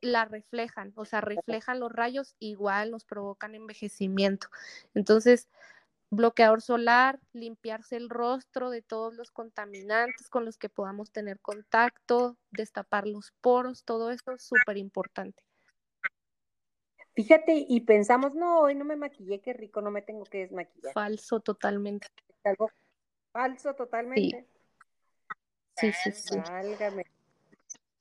[0.00, 4.48] la reflejan, o sea, reflejan los rayos, igual nos provocan envejecimiento.
[4.94, 5.48] Entonces,
[6.10, 12.36] bloqueador solar, limpiarse el rostro de todos los contaminantes con los que podamos tener contacto,
[12.50, 15.42] destapar los poros, todo eso es súper importante.
[17.14, 20.92] Fíjate, y pensamos, no, hoy no me maquillé, qué rico, no me tengo que desmaquillar.
[20.92, 22.08] Falso totalmente.
[22.44, 22.70] Algo
[23.32, 24.46] falso totalmente.
[25.76, 26.38] Sí, sí, sí.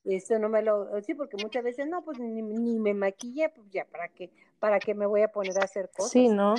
[0.06, 3.86] Eso no me lo, sí, porque muchas veces no, pues ni, me maquillé, pues ya,
[3.86, 4.30] ¿para qué?
[4.60, 6.12] ¿Para qué me voy a poner a hacer cosas?
[6.12, 6.56] Sí, ¿no?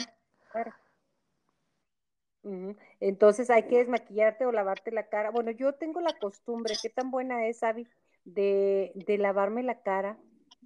[3.01, 5.31] Entonces hay que desmaquillarte o lavarte la cara.
[5.31, 7.87] Bueno, yo tengo la costumbre, ¿qué tan buena es, Abby?
[8.25, 10.17] De, de lavarme la cara.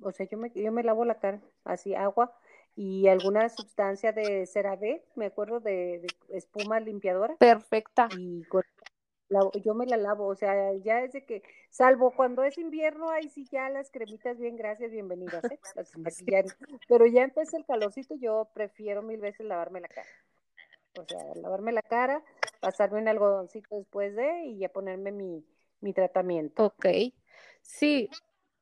[0.02, 2.34] O sea, yo me, yo me lavo la cara, así, agua
[2.76, 7.36] y alguna sustancia de CeraVe, me acuerdo de, de espuma limpiadora.
[7.36, 8.08] Perfecta.
[8.16, 8.44] Y
[9.62, 13.46] yo me la lavo, o sea, ya desde que, salvo cuando es invierno, ahí sí
[13.50, 15.58] ya las cremitas bien, gracias, bienvenidas, ¿eh?
[16.88, 20.08] pero ya empieza el calorcito, yo prefiero mil veces lavarme la cara.
[20.98, 22.24] O sea, lavarme la cara,
[22.60, 25.44] pasarme un algodoncito después de y ya ponerme mi,
[25.80, 26.64] mi tratamiento.
[26.64, 26.86] Ok,
[27.62, 28.08] sí.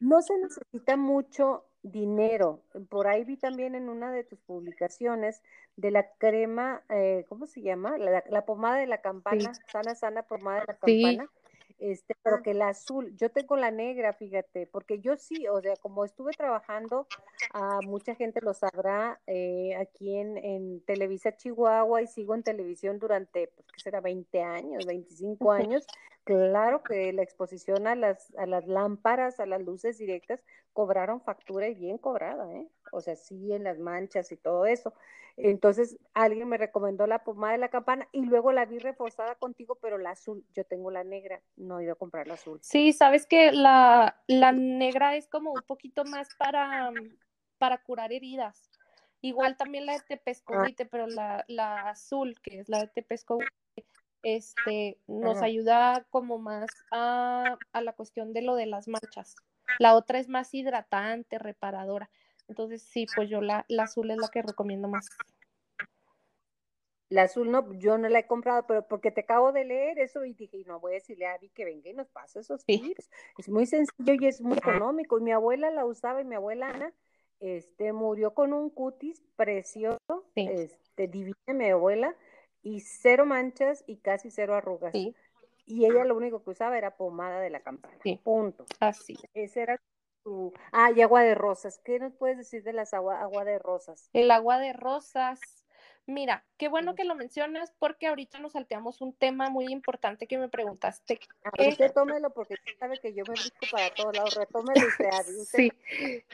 [0.00, 2.62] No se necesita mucho dinero.
[2.88, 5.42] Por ahí vi también en una de tus publicaciones
[5.76, 7.96] de la crema, eh, ¿cómo se llama?
[7.98, 11.30] La, pomada de la campana, sana, sana pomada de la campana.
[11.78, 15.76] Este, pero que la azul, yo tengo la negra, fíjate, porque yo sí, o sea,
[15.76, 17.06] como estuve trabajando,
[17.52, 22.98] a mucha gente lo sabrá, eh, aquí en, en, Televisa Chihuahua y sigo en televisión
[22.98, 24.00] durante, pues, ¿qué será?
[24.00, 25.86] 20 años, 25 años.
[26.28, 31.68] Claro que la exposición a las, a las lámparas, a las luces directas, cobraron factura
[31.68, 32.68] y bien cobrada, ¿eh?
[32.92, 34.92] O sea, sí, en las manchas y todo eso.
[35.38, 39.76] Entonces, alguien me recomendó la pomada de la campana y luego la vi reforzada contigo,
[39.76, 42.58] pero la azul, yo tengo la negra, no he ido a comprar la azul.
[42.60, 46.92] Sí, sabes que la, la negra es como un poquito más para,
[47.56, 48.70] para curar heridas.
[49.22, 53.50] Igual también la de tepescovite, pero la, la azul, que es la de tepescovite,
[54.22, 59.37] este, nos ayuda como más a, a la cuestión de lo de las manchas.
[59.78, 62.11] La otra es más hidratante, reparadora.
[62.48, 65.09] Entonces, sí, pues yo la, la azul es la que recomiendo más.
[67.11, 70.24] La azul no, yo no la he comprado, pero porque te acabo de leer eso
[70.24, 73.11] y dije, no voy a decirle a Abby que venga y nos pase esos tips.
[73.38, 75.18] Es muy sencillo y es muy económico.
[75.18, 76.92] Y mi abuela la usaba y mi abuela Ana
[77.40, 82.14] este, murió con un cutis precioso, este, divina mi abuela,
[82.62, 84.94] y cero manchas y casi cero arrugas.
[84.94, 87.99] Y ella lo único que usaba era pomada de la campana.
[88.23, 88.64] Punto.
[88.81, 89.18] Así.
[89.35, 89.81] Ese era
[90.73, 91.81] Ah, y agua de rosas.
[91.85, 94.11] ¿Qué nos puedes decir de las agua, agua de rosas?
[94.12, 95.40] El agua de rosas.
[96.07, 100.38] Mira, qué bueno que lo mencionas porque ahorita nos salteamos un tema muy importante que
[100.38, 101.21] me preguntaste.
[101.44, 104.35] A usted tómelo porque usted sabe que yo me busco para todos lados.
[104.35, 105.11] Retómelo usted,
[105.47, 105.73] Sí,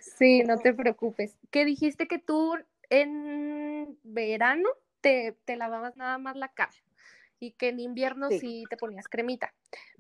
[0.01, 1.37] sí, no te preocupes.
[1.51, 2.55] ¿Qué dijiste que tú
[2.89, 4.69] en verano
[5.05, 6.73] te, te lavabas nada más la cara
[7.39, 9.53] y que en invierno sí, te ponías cremita.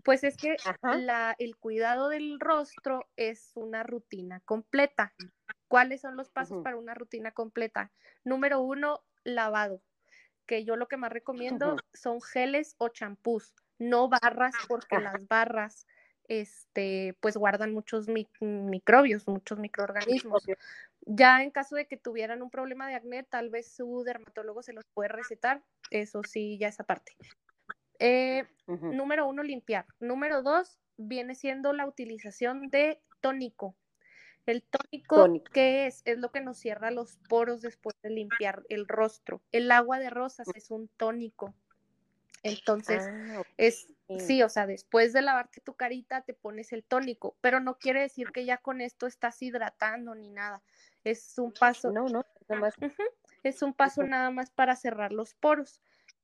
[0.02, 5.12] Pues es que la, el cuidado del rostro es una rutina completa.
[5.68, 7.92] ¿Cuáles son los pasos para una rutina completa?
[8.24, 9.82] Número uno, lavado,
[10.46, 15.86] que yo lo que más recomiendo son geles o champús, no barras, porque las barras
[16.28, 18.08] este, pues guardan muchos
[18.40, 20.44] microbios, muchos microorganismos.
[21.06, 24.72] Ya en caso de que tuvieran un problema de acné, tal vez su dermatólogo se
[24.72, 27.14] los puede recetar, eso sí, ya esa parte.
[27.98, 29.86] Eh, número uno, limpiar.
[30.00, 33.76] Número dos, viene siendo la utilización de tónico.
[34.46, 36.02] El tónico, ¿qué es?
[36.04, 39.40] Es lo que nos cierra los poros después de limpiar el rostro.
[39.52, 41.54] El agua de rosas es un tónico.
[42.42, 43.86] Entonces, ah, es,
[44.18, 48.02] sí, o sea, después de lavarte tu carita te pones el tónico, pero no quiere
[48.02, 50.62] decir que ya con esto estás hidratando ni nada.
[51.04, 51.90] Es un paso.
[51.92, 52.74] No, no, nada más.
[53.42, 55.80] es un paso nada más para cerrar los poros.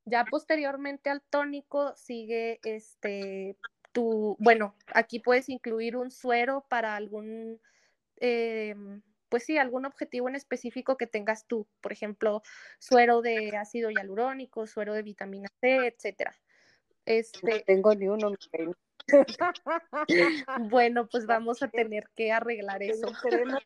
[0.06, 3.56] Ya posteriormente al tónico sigue este
[3.92, 7.60] tu, bueno, aquí puedes incluir un suero para algún,
[8.16, 12.42] em, pues sí, algún objetivo en específico que tengas tú, por ejemplo,
[12.78, 16.34] suero de ácido hialurónico, suero de vitamina C, etcétera.
[17.04, 17.58] Este...
[17.58, 18.32] No tengo ni uno.
[20.70, 23.08] Bueno, pues vamos a tener que arreglar eso.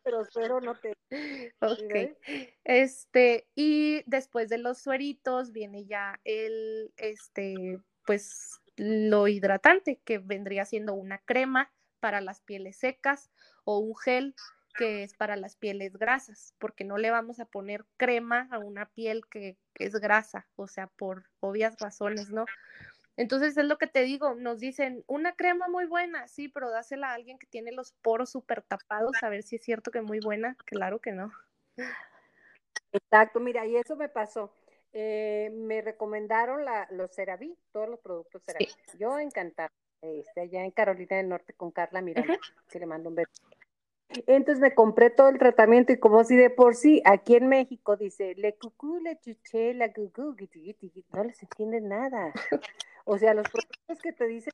[0.03, 0.93] pero suero no te.
[1.61, 2.17] Ok.
[2.63, 10.65] Este, y después de los sueritos viene ya el, este, pues lo hidratante, que vendría
[10.65, 13.31] siendo una crema para las pieles secas
[13.63, 14.35] o un gel
[14.75, 18.85] que es para las pieles grasas, porque no le vamos a poner crema a una
[18.87, 22.45] piel que, es grasa, o sea, por obvias razones, ¿no?
[23.17, 27.11] Entonces es lo que te digo, nos dicen, una crema muy buena, sí, pero dásela
[27.11, 30.19] a alguien que tiene los poros súper tapados, a ver si es cierto que muy
[30.19, 31.31] buena, claro que no.
[32.91, 34.51] Exacto, mira, y eso me pasó.
[34.91, 38.67] Eh, me recomendaron la, los CeraVe, todos los productos CeraVe.
[38.97, 39.69] Yo encantada,
[40.01, 42.37] este, allá en Carolina del Norte con Carla Miranda,
[42.69, 43.31] que le mando un beso.
[44.27, 47.97] Entonces me compré todo el tratamiento y como si de por sí, aquí en México
[47.97, 50.35] dice, le cucú, le chuché, la cucú,
[51.13, 52.33] no les entiende nada.
[53.05, 54.51] O sea, los productos que te dicen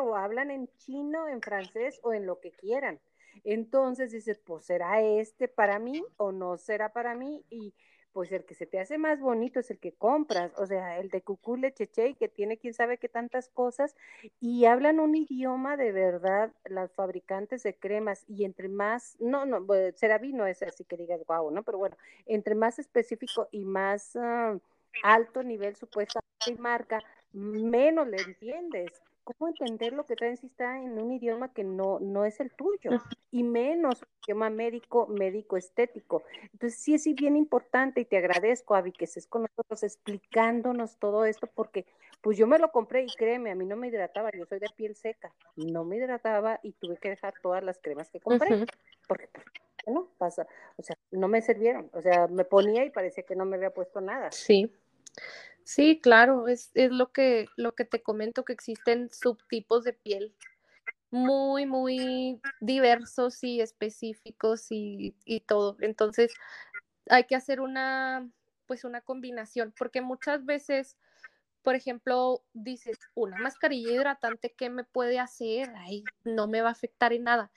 [0.00, 3.00] o hablan en chino, en francés o en lo que quieran.
[3.44, 7.72] Entonces dices, pues será este para mí o no será para mí y
[8.12, 11.08] pues el que se te hace más bonito es el que compras, o sea, el
[11.08, 13.96] de Cucule Cheche, que tiene quién sabe qué tantas cosas,
[14.38, 19.66] y hablan un idioma de verdad, las fabricantes de cremas, y entre más, no, no,
[19.96, 21.62] CeraVe no es así que digas guau, ¿no?
[21.62, 24.58] Pero bueno, entre más específico y más ah,
[25.02, 26.22] alto nivel supuestamente
[26.58, 27.02] marca,
[27.32, 29.02] menos le entiendes.
[29.24, 32.50] ¿Cómo entender lo que traen si está en un idioma que no, no es el
[32.52, 32.90] tuyo?
[33.30, 36.24] Y menos idioma médico, médico estético.
[36.52, 41.24] Entonces sí es bien importante y te agradezco, Avi, que estés con nosotros explicándonos todo
[41.24, 41.86] esto, porque
[42.20, 44.68] pues yo me lo compré y créeme, a mí no me hidrataba, yo soy de
[44.74, 48.64] piel seca, no me hidrataba y tuve que dejar todas las cremas que compré,
[49.06, 49.46] porque pues,
[49.86, 53.44] no pasa, o sea, no me sirvieron, o sea, me ponía y parecía que no
[53.44, 54.30] me había puesto nada.
[54.30, 54.72] Sí.
[55.64, 60.34] Sí, claro, es, es lo, que, lo que te comento, que existen subtipos de piel
[61.10, 65.76] muy, muy diversos y específicos y, y todo.
[65.80, 66.34] Entonces,
[67.08, 68.28] hay que hacer una,
[68.66, 70.96] pues una combinación, porque muchas veces,
[71.62, 75.70] por ejemplo, dices, una mascarilla hidratante, ¿qué me puede hacer?
[75.76, 77.52] Ay, no me va a afectar en nada.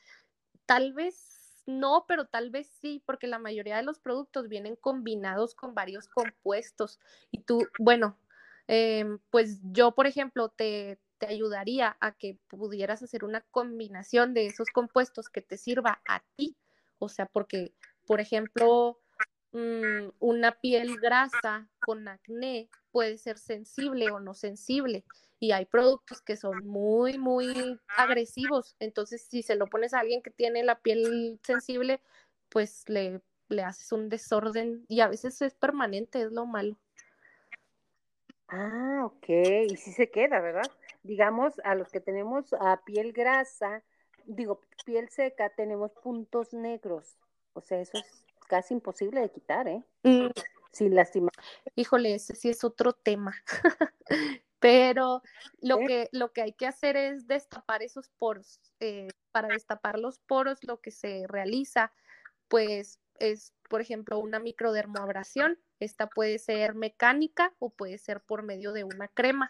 [0.66, 1.35] Tal vez
[1.66, 6.08] no, pero tal vez sí, porque la mayoría de los productos vienen combinados con varios
[6.08, 7.00] compuestos.
[7.32, 8.18] Y tú, bueno,
[8.68, 14.46] em, pues yo, por ejemplo, te, te ayudaría a que pudieras hacer una combinación de
[14.46, 16.56] esos compuestos que te sirva a ti.
[17.00, 17.74] O sea, porque,
[18.06, 19.00] por ejemplo,
[19.52, 25.04] mm, una piel grasa con acné puede ser sensible o no sensible
[25.40, 28.76] y hay productos que son muy, muy agresivos.
[28.80, 32.02] Entonces, si se lo pones a alguien que tiene la piel sensible,
[32.50, 36.78] pues le, le haces un desorden y a veces es permanente, es lo malo.
[38.48, 39.28] Ah, ok,
[39.70, 40.72] y sí se queda, ¿verdad?
[41.04, 43.84] Digamos, a los que tenemos a piel grasa,
[44.26, 47.18] digo, piel seca, tenemos puntos negros.
[47.54, 49.84] O sea, eso es casi imposible de quitar, ¿eh?
[50.04, 50.30] Mm.
[50.72, 51.32] Sin lastimar.
[51.76, 53.36] Híjole, ese sí es otro tema.
[54.66, 55.22] Pero
[55.62, 58.60] lo que, lo que hay que hacer es destapar esos poros.
[58.80, 61.94] Eh, para destapar los poros, lo que se realiza,
[62.48, 65.60] pues, es, por ejemplo, una microdermoabrasión.
[65.80, 69.50] Esta puede ser mecánica o puede ser por medio de una crema.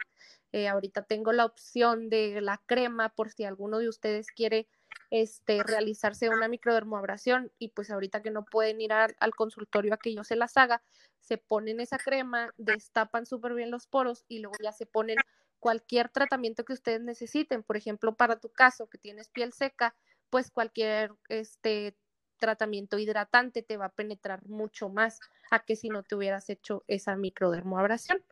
[0.52, 4.68] Eh, ahorita tengo la opción de la crema por si alguno de ustedes quiere
[5.12, 10.14] este, realizarse una microdermoabrasión y pues ahorita que no pueden ir al consultorio a que
[10.14, 10.82] yo se las haga,
[11.20, 15.18] se ponen esa crema, destapan súper bien los poros y luego ya se ponen
[15.60, 17.64] cualquier tratamiento que ustedes necesiten.
[17.64, 19.96] Por ejemplo, para tu caso que tienes piel seca,
[20.30, 21.96] pues cualquier este
[22.38, 26.84] tratamiento hidratante te va a penetrar mucho más a que si no te hubieras hecho
[26.88, 28.24] esa microdermoabrasión.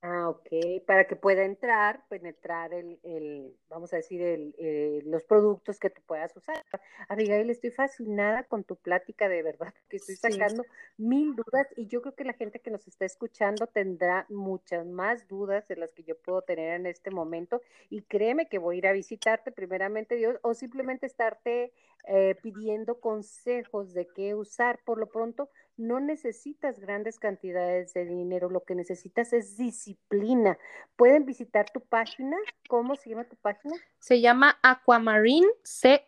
[0.00, 0.46] Ah, ok,
[0.86, 5.90] para que pueda entrar, penetrar el, el vamos a decir, el, eh, los productos que
[5.90, 6.64] tú puedas usar.
[7.08, 10.62] Abigail, estoy fascinada con tu plática, de verdad, que estoy sacando
[10.98, 15.26] mil dudas y yo creo que la gente que nos está escuchando tendrá muchas más
[15.26, 17.60] dudas de las que yo puedo tener en este momento
[17.90, 21.72] y créeme que voy a ir a visitarte primeramente Dios o simplemente estarte
[22.06, 24.78] eh, pidiendo consejos de qué usar.
[24.84, 30.58] Por lo pronto, no necesitas grandes cantidades de dinero, lo que necesitas es disciplina.
[30.96, 32.36] Pueden visitar tu página.
[32.68, 33.74] ¿Cómo se llama tu página?
[33.98, 35.48] Se llama Aquamarine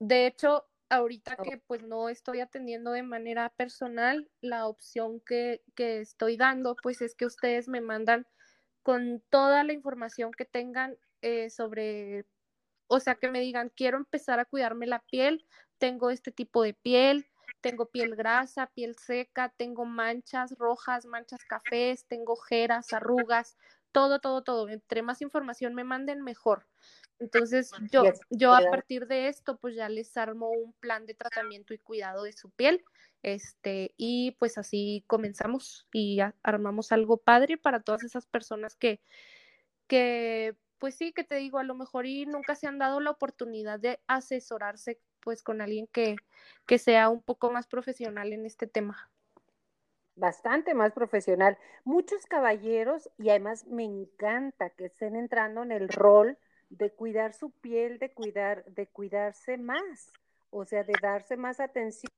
[0.00, 6.00] De hecho, ahorita que pues no estoy atendiendo de manera personal, la opción que, que
[6.00, 8.26] estoy dando pues es que ustedes me mandan
[8.82, 12.26] con toda la información que tengan eh, sobre,
[12.86, 15.46] o sea, que me digan, quiero empezar a cuidarme la piel,
[15.78, 17.26] tengo este tipo de piel,
[17.60, 23.56] tengo piel grasa, piel seca, tengo manchas rojas, manchas cafés, tengo ojeras, arrugas,
[23.92, 24.68] todo, todo, todo.
[24.68, 26.66] Entre más información me manden, mejor.
[27.18, 31.74] Entonces, yo, yo a partir de esto, pues ya les armo un plan de tratamiento
[31.74, 32.82] y cuidado de su piel.
[33.22, 39.00] Este, y pues así comenzamos y armamos algo padre para todas esas personas que,
[39.86, 43.10] que, pues sí, que te digo, a lo mejor y nunca se han dado la
[43.10, 46.16] oportunidad de asesorarse pues con alguien que,
[46.66, 49.10] que sea un poco más profesional en este tema
[50.20, 51.58] bastante más profesional.
[51.84, 57.50] Muchos caballeros, y además me encanta que estén entrando en el rol de cuidar su
[57.50, 60.12] piel, de cuidar, de cuidarse más,
[60.50, 62.10] o sea, de darse más atención.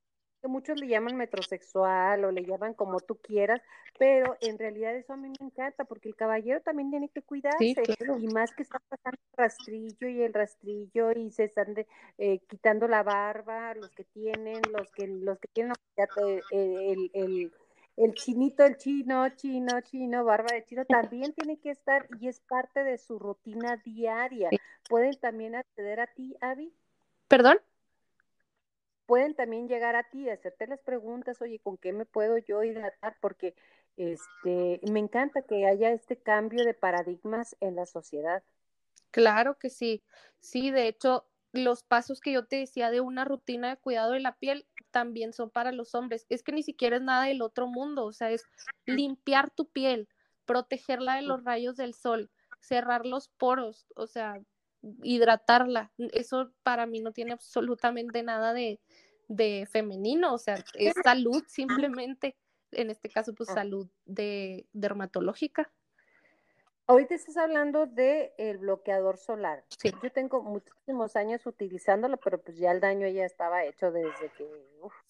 [0.47, 3.61] Muchos le llaman metrosexual o le llaman como tú quieras,
[3.97, 7.83] pero en realidad eso a mí me encanta porque el caballero también tiene que cuidarse
[8.19, 11.75] y más que está pasando el rastrillo y el rastrillo y se están
[12.17, 15.73] eh, quitando la barba, los que tienen, los que los que tienen
[16.17, 17.51] eh, el, el
[17.95, 22.39] el chinito, el chino, chino, chino, barba de chino, también tiene que estar y es
[22.41, 24.49] parte de su rutina diaria.
[24.89, 26.73] ¿Pueden también acceder a ti, Abby?
[27.27, 27.59] ¿Perdón?
[29.13, 33.15] Pueden también llegar a ti, hacerte las preguntas, oye, ¿con qué me puedo yo hidratar?
[33.21, 33.53] Porque
[33.95, 38.41] este, me encanta que haya este cambio de paradigmas en la sociedad.
[39.11, 40.01] Claro que sí.
[40.39, 44.19] Sí, de hecho, los pasos que yo te decía de una rutina de cuidado de
[44.19, 46.25] la piel también son para los hombres.
[46.29, 48.43] Es que ni siquiera es nada del otro mundo, o sea, es
[48.87, 50.09] limpiar tu piel,
[50.45, 54.41] protegerla de los rayos del sol, cerrar los poros, o sea,
[55.03, 55.91] hidratarla.
[55.97, 58.79] Eso para mí no tiene absolutamente nada de,
[59.27, 62.35] de femenino, o sea, es salud simplemente,
[62.71, 65.71] en este caso, pues salud de dermatológica.
[66.85, 69.63] Ahorita estás hablando de el bloqueador solar.
[69.79, 69.89] Sí.
[70.03, 74.45] Yo tengo muchísimos años utilizándolo, pero pues ya el daño ya estaba hecho desde que,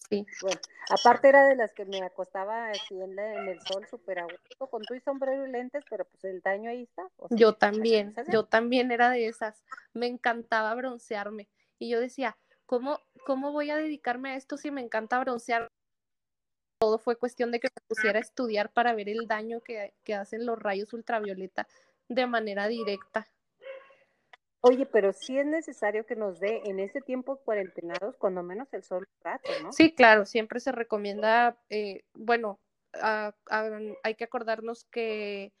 [0.08, 0.24] sí.
[0.40, 4.26] bueno, aparte era de las que me acostaba así en, el sol súper a
[4.70, 7.10] con tu y sombrero y lentes, pero pues el daño ahí está.
[7.30, 11.48] yo también, yo también era de esas, me encantaba broncearme
[11.80, 15.68] y yo decía, ¿cómo, cómo voy a dedicarme a esto si me encanta broncear?
[16.84, 20.44] todo fue cuestión de que me pusiera a estudiar para ver el daño que, hacen
[20.44, 21.66] los rayos ultravioleta
[22.08, 23.26] de manera directa.
[24.60, 28.82] Oye, pero sí es necesario que nos dé en este tiempo cuarentenados, cuando menos el
[28.82, 29.72] sol rato, ¿no?
[29.72, 32.60] Sí, claro, siempre se recomienda, eh, bueno,
[34.02, 35.54] hay que acordarnos que,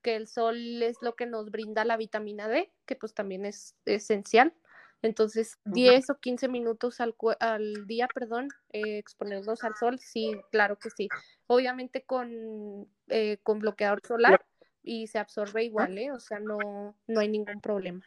[0.00, 3.74] que el sol es lo que nos brinda la vitamina D, que pues también es
[3.84, 4.54] esencial.
[5.02, 10.78] Entonces, 10 o 15 minutos al, al día, perdón, eh, exponernos al sol, sí, claro
[10.78, 11.08] que sí.
[11.48, 14.44] Obviamente con, eh, con bloqueador solar
[14.82, 16.12] y se absorbe igual, ¿eh?
[16.12, 18.04] O sea, no, no hay ningún problema.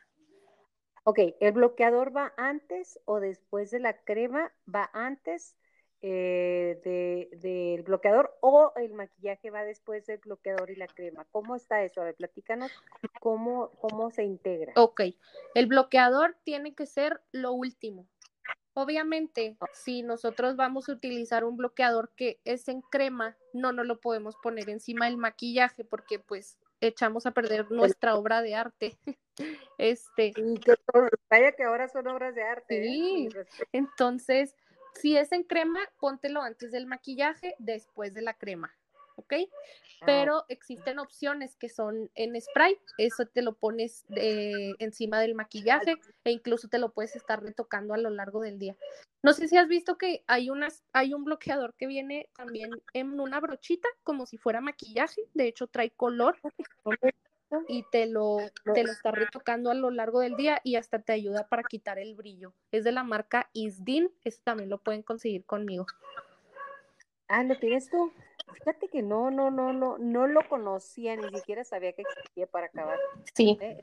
[1.03, 4.51] Ok, ¿el bloqueador va antes o después de la crema?
[4.73, 5.55] ¿Va antes
[7.75, 11.25] del bloqueador o el maquillaje va después del bloqueador y la crema.
[11.31, 12.01] ¿Cómo está eso?
[12.01, 12.71] A ver, platícanos
[13.19, 14.73] cómo, cómo se integra.
[14.75, 15.01] Ok,
[15.53, 18.07] el bloqueador tiene que ser lo último.
[18.73, 24.01] Obviamente, si nosotros vamos a utilizar un bloqueador que es en crema, no nos lo
[24.01, 28.97] podemos poner encima del maquillaje porque pues echamos a perder nuestra obra de arte.
[29.77, 30.31] Este.
[30.37, 30.75] Y que,
[31.29, 32.77] vaya que ahora son obras de arte.
[32.77, 32.83] ¿eh?
[32.83, 33.29] Sí,
[33.73, 34.55] entonces
[34.95, 38.73] si es en crema, póntelo antes del maquillaje, después de la crema,
[39.15, 39.33] ¿ok?
[40.01, 45.95] Ah, Pero existen opciones que son en spray, eso te lo pones encima del maquillaje
[46.23, 48.75] e incluso te lo puedes estar retocando a lo largo del día.
[49.23, 53.19] No sé si has visto que hay, unas, hay un bloqueador que viene también en
[53.19, 56.37] una brochita, como si fuera maquillaje, de hecho trae color
[57.67, 58.37] y te lo,
[58.73, 61.99] te lo está retocando a lo largo del día y hasta te ayuda para quitar
[61.99, 62.53] el brillo.
[62.71, 65.85] Es de la marca Isdin, eso también lo pueden conseguir conmigo.
[67.27, 68.11] Ah, ¿lo tienes tú?
[68.53, 72.67] Fíjate que no, no, no, no, no lo conocía, ni siquiera sabía que existía para
[72.67, 72.99] acabar.
[73.33, 73.57] Sí.
[73.61, 73.81] Eh,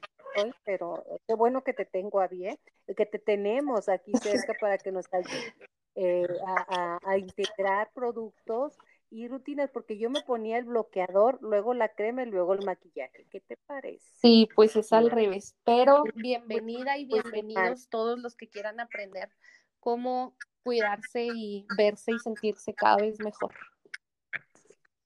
[0.64, 2.58] pero qué bueno que te tengo a bien,
[2.96, 5.54] que te tenemos aquí cerca para que nos ayude
[5.94, 8.78] eh, a, a, integrar productos
[9.12, 13.26] y rutinas, porque yo me ponía el bloqueador, luego la crema y luego el maquillaje.
[13.30, 14.04] ¿Qué te parece?
[14.20, 19.28] Sí, pues es al revés, pero bienvenida y pues, bienvenidos todos los que quieran aprender
[19.80, 23.52] cómo cuidarse y verse y sentirse cada vez mejor.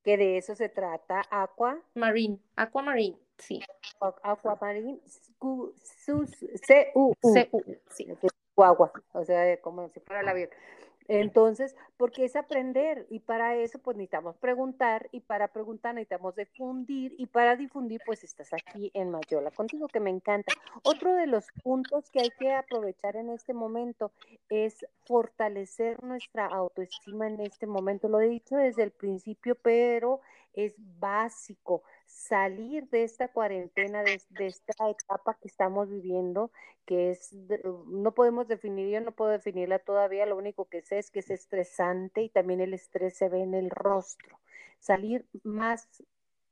[0.04, 1.82] Que de eso se trata, Aqua.
[1.94, 3.60] Marine, Aqua Marine, sí.
[4.00, 5.74] Aqua Marine, C-U-U.
[6.62, 7.14] C-U-U,
[7.90, 8.06] sí.
[8.54, 10.50] Guagua, o sea, como si fuera el avión.
[11.08, 17.14] Entonces, porque es aprender y para eso pues necesitamos preguntar y para preguntar necesitamos difundir
[17.16, 20.52] y para difundir pues estás aquí en Mayola contigo que me encanta.
[20.82, 24.12] Otro de los puntos que hay que aprovechar en este momento
[24.48, 28.08] es fortalecer nuestra autoestima en este momento.
[28.08, 30.20] Lo he dicho desde el principio, pero
[30.54, 36.50] es básico salir de esta cuarentena, de, esta etapa que estamos viviendo,
[36.86, 41.10] que es, no podemos definir, yo no puedo definirla todavía, lo único que sé es
[41.10, 44.40] que es estresante y también el estrés se ve en el rostro.
[44.78, 45.88] Salir más,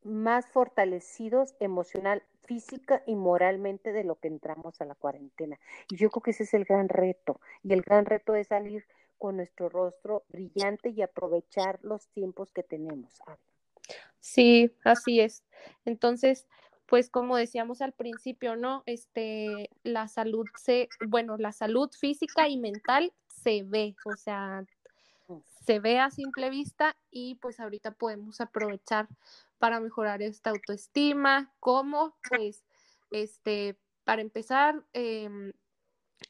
[0.02, 5.58] más fortalecidos emocional, física y moralmente de lo que entramos a la cuarentena.
[5.88, 7.40] Y yo creo que ese es el gran reto.
[7.62, 8.84] Y el gran reto es salir
[9.18, 13.22] con nuestro rostro brillante y aprovechar los tiempos que tenemos.
[14.20, 15.44] Sí, así es.
[15.84, 16.46] Entonces,
[16.86, 18.82] pues como decíamos al principio, ¿no?
[18.86, 24.64] Este, la salud se, bueno, la salud física y mental se ve, o sea,
[25.28, 25.38] mm.
[25.66, 29.08] se ve a simple vista y pues ahorita podemos aprovechar
[29.58, 32.14] para mejorar esta autoestima, ¿cómo?
[32.28, 32.64] Pues,
[33.10, 35.52] este, para empezar, eh,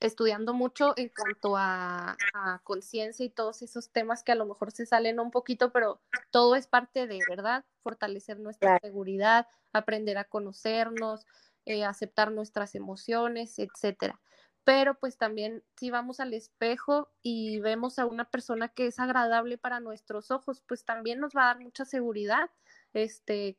[0.01, 2.17] estudiando mucho en cuanto a,
[2.65, 6.57] conciencia y todos esos temas que a lo mejor se salen un poquito, pero todo
[6.57, 7.65] es parte de, ¿verdad?
[7.83, 11.27] Fortalecer nuestra seguridad, aprender a conocernos,
[11.65, 14.21] eh, aceptar nuestras emociones, etcétera.
[14.65, 19.59] Pero pues también si vamos al espejo y vemos a una persona que es agradable
[19.59, 22.51] para nuestros ojos, pues también nos va a dar mucha seguridad,
[22.95, 23.57] este,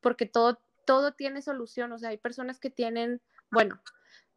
[0.00, 3.20] porque todo, todo tiene solución, o sea, hay personas que tienen,
[3.50, 3.80] bueno,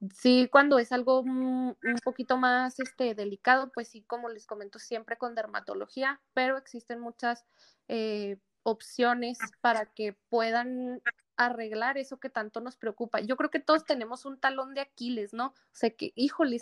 [0.10, 5.18] Sí, cuando es algo un poquito más este, delicado, pues sí, como les comento siempre
[5.18, 7.46] con dermatología, pero existen muchas
[7.88, 11.02] eh, opciones para que puedan
[11.38, 13.20] arreglar eso que tanto nos preocupa.
[13.20, 15.48] Yo creo que todos tenemos un talón de Aquiles, ¿no?
[15.48, 16.58] O sea, que, híjole,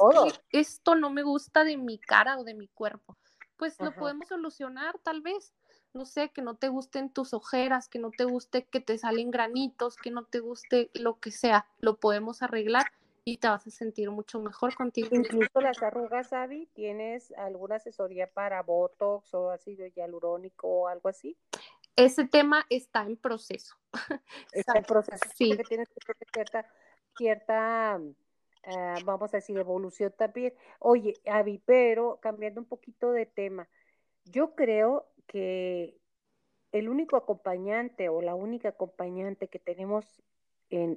[0.51, 3.17] esto no me gusta de mi cara o de mi cuerpo.
[3.55, 5.53] Pues lo podemos solucionar tal vez.
[5.93, 9.31] No sé, que no te gusten tus ojeras, que no te guste que te salen
[9.31, 12.91] granitos, que no te guste lo que sea, lo podemos arreglar
[13.29, 15.09] y te vas a sentir mucho mejor contigo.
[15.11, 21.37] Incluso las arrugas, Abby, ¿tienes alguna asesoría para Botox o ácido hialurónico o algo así?
[21.95, 23.75] Ese tema está en proceso.
[24.53, 25.19] Está en proceso.
[25.35, 25.49] Sí.
[25.49, 26.65] Porque tienes que tener cierta,
[27.17, 27.99] cierta
[28.63, 30.53] ah, vamos a decir, evolución también.
[30.79, 33.67] Oye, Abby, pero cambiando un poquito de tema,
[34.25, 35.99] yo creo que
[36.71, 40.05] el único acompañante o la única acompañante que tenemos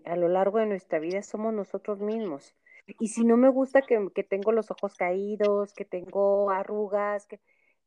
[0.04, 2.54] a lo largo de nuestra vida somos nosotros mismos.
[2.98, 7.40] Y si no me gusta que, tengo los ojos caídos, que tengo arrugas, que,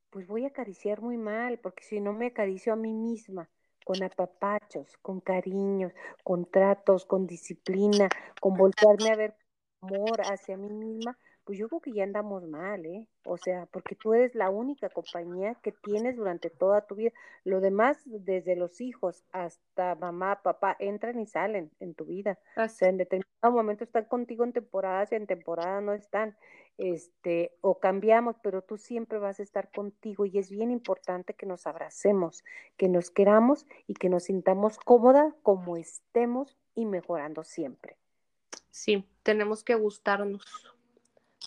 [0.10, 3.50] pues voy a acariciar muy mal, porque si no me acaricio a mí misma,
[3.84, 8.10] con apapachos, con cariños, con tratos, con disciplina,
[8.40, 9.36] con voltearme a ver
[9.82, 13.08] amor hacia mí misma, pues yo creo que ya andamos mal, ¿eh?
[13.24, 17.12] O sea, porque tú eres la única compañía que tienes durante toda tu vida.
[17.44, 22.40] Lo demás, desde los hijos hasta mamá, papá, entran y salen en tu vida.
[22.58, 26.36] O sea, en determinado momento están contigo en temporadas y en temporada no están.
[26.78, 31.46] Este, o cambiamos, pero tú siempre vas a estar contigo y es bien importante que
[31.46, 32.44] nos abracemos,
[32.76, 37.98] que nos queramos y que nos sintamos cómoda como estemos y mejorando siempre.
[38.72, 40.44] Sí, tenemos que gustarnos.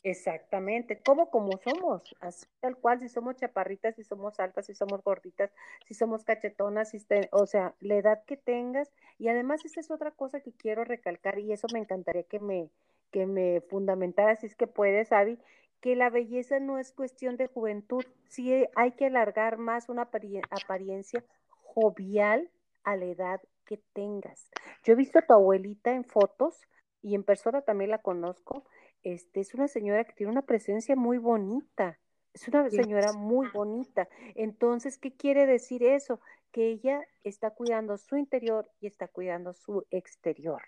[0.05, 5.03] Exactamente, como como somos, así tal cual, si somos chaparritas, si somos altas, si somos
[5.03, 5.51] gorditas,
[5.87, 10.13] si somos cachetonas, si o sea, la edad que tengas, y además esa es otra
[10.13, 12.71] cosa que quiero recalcar, y eso me encantaría que me,
[13.11, 15.39] que me fundamentaras, si es que puedes, Avi,
[15.81, 21.25] que la belleza no es cuestión de juventud, sí hay que alargar más una apariencia
[21.51, 22.49] jovial
[22.85, 24.49] a la edad que tengas.
[24.85, 26.61] Yo he visto a tu abuelita en fotos
[27.03, 28.65] y en persona también la conozco,
[29.03, 31.99] este, es una señora que tiene una presencia muy bonita,
[32.35, 34.09] es una señora muy bonita.
[34.35, 36.21] Entonces, ¿qué quiere decir eso?
[36.53, 40.63] Que ella está cuidando su interior y está cuidando su exterior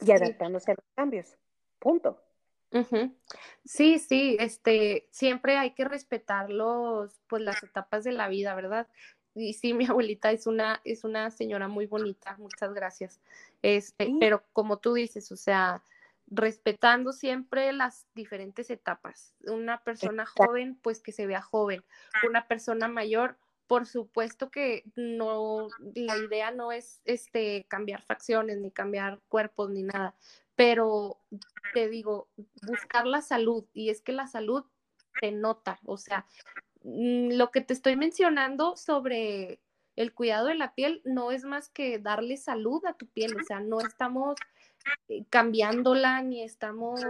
[0.00, 1.36] y adaptándose a los cambios.
[1.78, 2.20] Punto.
[3.64, 8.88] Sí, sí, este, siempre hay que respetar los, pues las etapas de la vida, ¿verdad?
[9.34, 13.20] Y sí, mi abuelita es una, es una señora muy bonita, muchas gracias.
[13.62, 15.82] Este, pero como tú dices, o sea,
[16.26, 19.34] respetando siempre las diferentes etapas.
[19.44, 21.84] Una persona joven, pues que se vea joven.
[22.26, 28.70] Una persona mayor, por supuesto que no, la idea no es este cambiar facciones, ni
[28.70, 30.14] cambiar cuerpos, ni nada.
[30.56, 31.18] Pero
[31.74, 32.28] te digo,
[32.66, 34.64] buscar la salud, y es que la salud
[35.20, 36.26] se nota, o sea,
[36.82, 39.60] mm, lo que te estoy mencionando sobre
[39.96, 43.44] el cuidado de la piel no es más que darle salud a tu piel, o
[43.44, 44.36] sea, no estamos
[45.30, 47.00] cambiándola ni estamos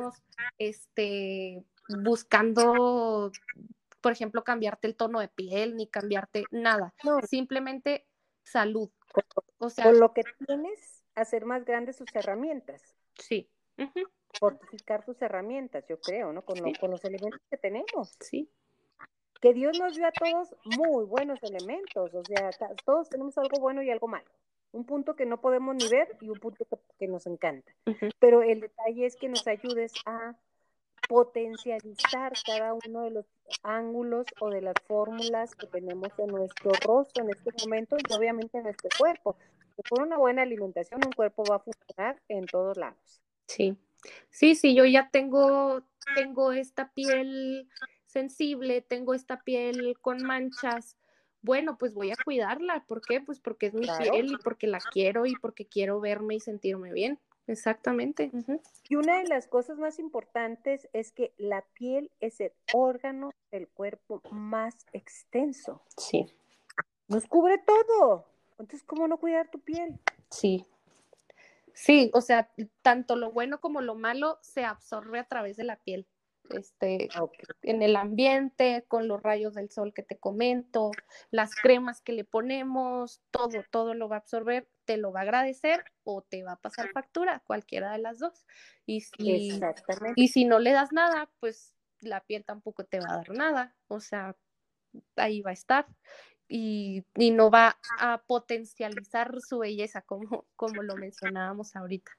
[0.58, 3.30] este, buscando,
[4.00, 6.94] por ejemplo, cambiarte el tono de piel ni cambiarte nada.
[7.28, 8.06] Simplemente
[8.42, 8.90] salud.
[9.58, 12.94] O sea, con lo que tienes, hacer más grandes sus herramientas.
[13.18, 13.48] Sí.
[14.38, 16.42] Fortificar sus herramientas, yo creo, ¿no?
[16.44, 18.16] Con, con los elementos que tenemos.
[18.20, 18.50] Sí
[19.42, 22.50] que Dios nos dio a todos muy buenos elementos, o sea,
[22.84, 24.30] todos tenemos algo bueno y algo malo,
[24.72, 26.66] un punto que no podemos ni ver y un punto
[26.98, 27.72] que, nos encanta.
[28.18, 30.34] Pero el detalle es que nos ayudes a
[31.08, 33.26] potencializar cada uno de los
[33.62, 38.58] ángulos o de las fórmulas que tenemos en nuestro rostro en este momento y obviamente
[38.58, 39.36] en nuestro cuerpo.
[39.88, 43.20] con una buena alimentación un cuerpo va a funcionar en todos lados.
[43.46, 43.76] Sí,
[44.30, 45.82] sí, sí, yo ya tengo,
[46.14, 47.68] tengo esta piel
[48.06, 50.96] sensible, tengo esta piel con manchas,
[51.42, 52.84] bueno, pues voy a cuidarla.
[52.86, 53.20] ¿Por qué?
[53.20, 56.92] Pues porque es mi piel y porque la quiero y porque quiero verme y sentirme
[56.92, 57.18] bien.
[57.48, 58.30] Exactamente.
[58.88, 63.68] Y una de las cosas más importantes es que la piel es el órgano del
[63.68, 65.82] cuerpo más extenso.
[65.96, 66.32] Sí.
[67.08, 68.26] Nos cubre todo.
[68.52, 69.98] Entonces, ¿cómo no cuidar tu piel?
[70.30, 70.66] Sí.
[71.74, 72.50] Sí, o sea,
[72.82, 76.06] tanto lo bueno como lo malo se absorbe a través de la piel
[76.50, 77.08] este,
[77.62, 80.90] en el ambiente, con los rayos del sol que te comento,
[81.30, 85.22] las cremas que le ponemos, todo, todo lo va a absorber, te lo va a
[85.22, 88.44] agradecer o te va a pasar factura, cualquiera de las dos.
[88.86, 89.60] Y si,
[90.16, 93.74] y si no le das nada, pues la piel tampoco te va a dar nada,
[93.88, 94.36] o sea,
[95.16, 95.86] ahí va a estar.
[96.48, 102.12] Y, y no va a potencializar su belleza, como, como lo mencionábamos ahorita.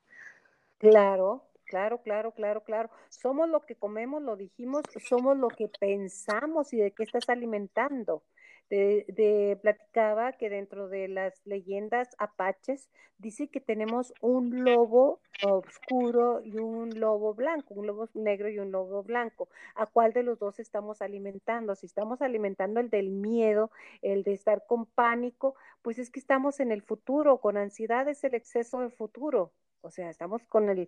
[0.79, 2.91] Claro, Claro, claro, claro, claro.
[3.09, 8.21] Somos lo que comemos, lo dijimos, somos lo que pensamos y de qué estás alimentando.
[8.69, 16.59] De, platicaba que dentro de las leyendas apaches dice que tenemos un lobo oscuro y
[16.59, 19.49] un lobo blanco, un lobo negro y un lobo blanco.
[19.73, 21.73] ¿A cuál de los dos estamos alimentando?
[21.73, 23.71] Si estamos alimentando el del miedo,
[24.03, 28.23] el de estar con pánico, pues es que estamos en el futuro, con ansiedad es
[28.23, 29.53] el exceso de futuro.
[29.83, 30.87] O sea, estamos con, el,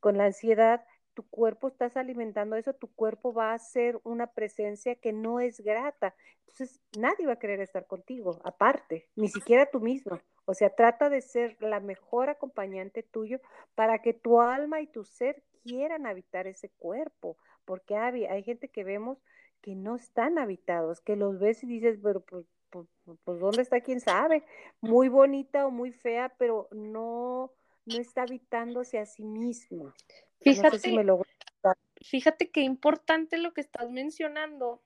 [0.00, 0.84] con la ansiedad,
[1.14, 5.60] tu cuerpo estás alimentando eso, tu cuerpo va a ser una presencia que no es
[5.60, 6.14] grata.
[6.40, 10.20] Entonces, nadie va a querer estar contigo, aparte, ni siquiera tú mismo.
[10.44, 13.40] O sea, trata de ser la mejor acompañante tuyo
[13.74, 18.68] para que tu alma y tu ser quieran habitar ese cuerpo, porque hay, hay gente
[18.68, 19.18] que vemos
[19.60, 22.88] que no están habitados, que los ves y dices, pero pues, pues,
[23.22, 23.80] pues ¿dónde está?
[23.80, 24.44] ¿Quién sabe?
[24.80, 27.52] Muy bonita o muy fea, pero no,
[27.84, 29.92] no está habitándose a sí mismo.
[30.40, 30.94] Fíjate,
[32.00, 34.82] fíjate qué importante lo que estás mencionando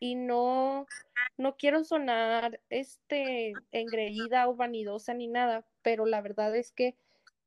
[0.00, 0.86] y no,
[1.36, 6.96] no quiero sonar este engreída o vanidosa ni nada, pero la verdad es que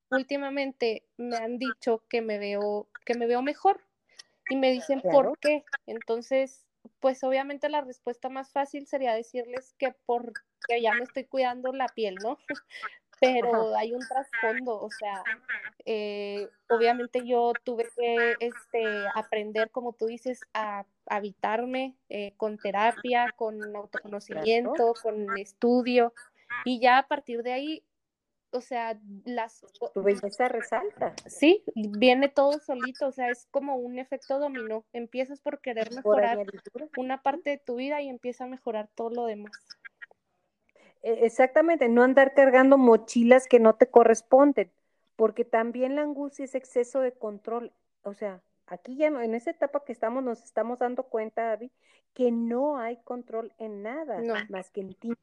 [0.10, 3.82] últimamente me han dicho que me veo, que me veo mejor
[4.50, 5.64] y me dicen por qué.
[5.86, 6.66] Entonces,
[7.00, 10.42] pues obviamente la respuesta más fácil sería decirles que porque
[10.82, 12.38] ya me estoy cuidando la piel, ¿no?
[13.20, 15.24] pero hay un trasfondo, o sea,
[15.86, 23.34] eh, obviamente yo tuve que este, aprender, como tú dices, a habitarme eh, con terapia,
[23.36, 26.14] con autoconocimiento, con estudio,
[26.66, 27.84] y ya a partir de ahí,
[28.52, 29.64] o sea, las...
[29.94, 31.14] Tu belleza resalta.
[31.28, 34.86] Sí, viene todo solito, o sea, es como un efecto dominó.
[34.92, 36.40] Empiezas por querer mejorar
[36.98, 39.52] una parte de tu vida y empieza a mejorar todo lo demás.
[41.02, 44.72] E, exactamente, no andar cargando mochilas que no te corresponden,
[45.16, 47.72] porque también la angustia es exceso de control.
[48.04, 51.72] O sea, aquí ya en esa etapa que estamos nos estamos dando cuenta, David,
[52.14, 55.14] que no hay control en nada más que en ti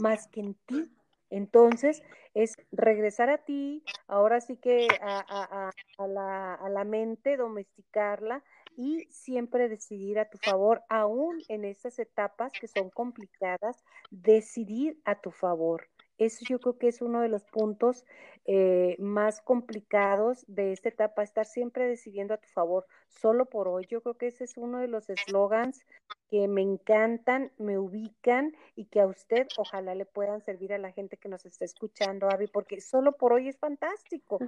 [0.00, 0.90] más que en ti.
[1.30, 8.42] Entonces, es regresar a ti, ahora sí que a, la, a la mente, domesticarla,
[8.78, 15.20] y siempre decidir a tu favor, aún en estas etapas que son complicadas, decidir a
[15.20, 15.88] tu favor.
[16.16, 18.04] Eso yo creo que es uno de los puntos
[18.44, 23.84] eh, más complicados de esta etapa, estar siempre decidiendo a tu favor, solo por hoy.
[23.88, 25.84] Yo creo que ese es uno de los eslogans
[26.28, 30.92] que me encantan, me ubican y que a usted ojalá le puedan servir a la
[30.92, 34.38] gente que nos está escuchando, Avi, porque solo por hoy es fantástico.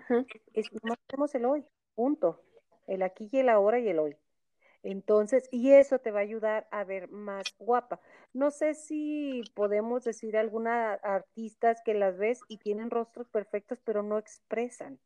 [0.53, 1.65] es, no tenemos el hoy,
[1.97, 2.41] punto
[2.91, 4.17] el aquí y el ahora y el hoy.
[4.83, 8.01] Entonces, y eso te va a ayudar a ver más guapa.
[8.33, 14.03] No sé si podemos decir algunas artistas que las ves y tienen rostros perfectos, pero
[14.03, 14.99] no expresan.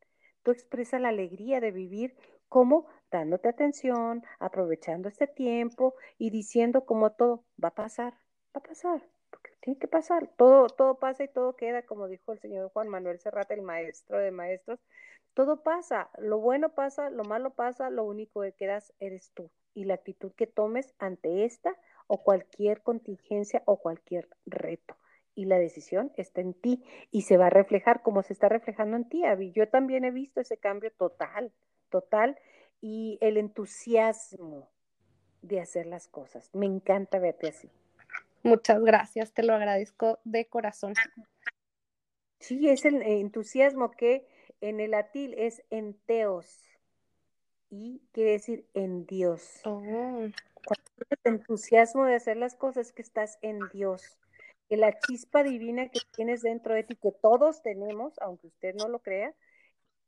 [0.43, 2.15] Tú expresas la alegría de vivir
[2.49, 8.15] como dándote atención, aprovechando este tiempo y diciendo como todo va a pasar,
[8.55, 9.03] va a pasar,
[9.65, 13.19] tiene que pasar, todo, todo pasa y todo queda, como dijo el señor Juan Manuel
[13.19, 14.79] Serrata, el maestro de maestros,
[15.33, 19.85] todo pasa, lo bueno pasa, lo malo pasa, lo único que quedas eres tú y
[19.85, 21.75] la actitud que tomes ante esta
[22.09, 24.97] o cualquier contingencia o cualquier reto.
[25.35, 28.99] Y la decisión está en ti y se va a reflejar como se está reflejando
[28.99, 29.51] en ti, Abby.
[29.53, 31.53] Yo también he visto ese cambio total,
[31.89, 32.39] total,
[32.83, 34.69] y el entusiasmo
[35.41, 36.51] de hacer las cosas.
[36.53, 37.71] Me encanta verte así.
[38.45, 40.93] Muchas gracias, te lo agradezco de corazón.
[42.41, 44.29] Sí, es el entusiasmo que
[44.61, 46.61] en el latín es enteos
[47.71, 49.63] y quiere decir en Dios.
[49.65, 49.81] Oh.
[49.81, 54.19] Cuando tienes entusiasmo de hacer las cosas que estás en Dios,
[54.69, 58.89] que la chispa divina que tienes dentro de ti, que todos tenemos, aunque usted no
[58.89, 59.35] lo crea,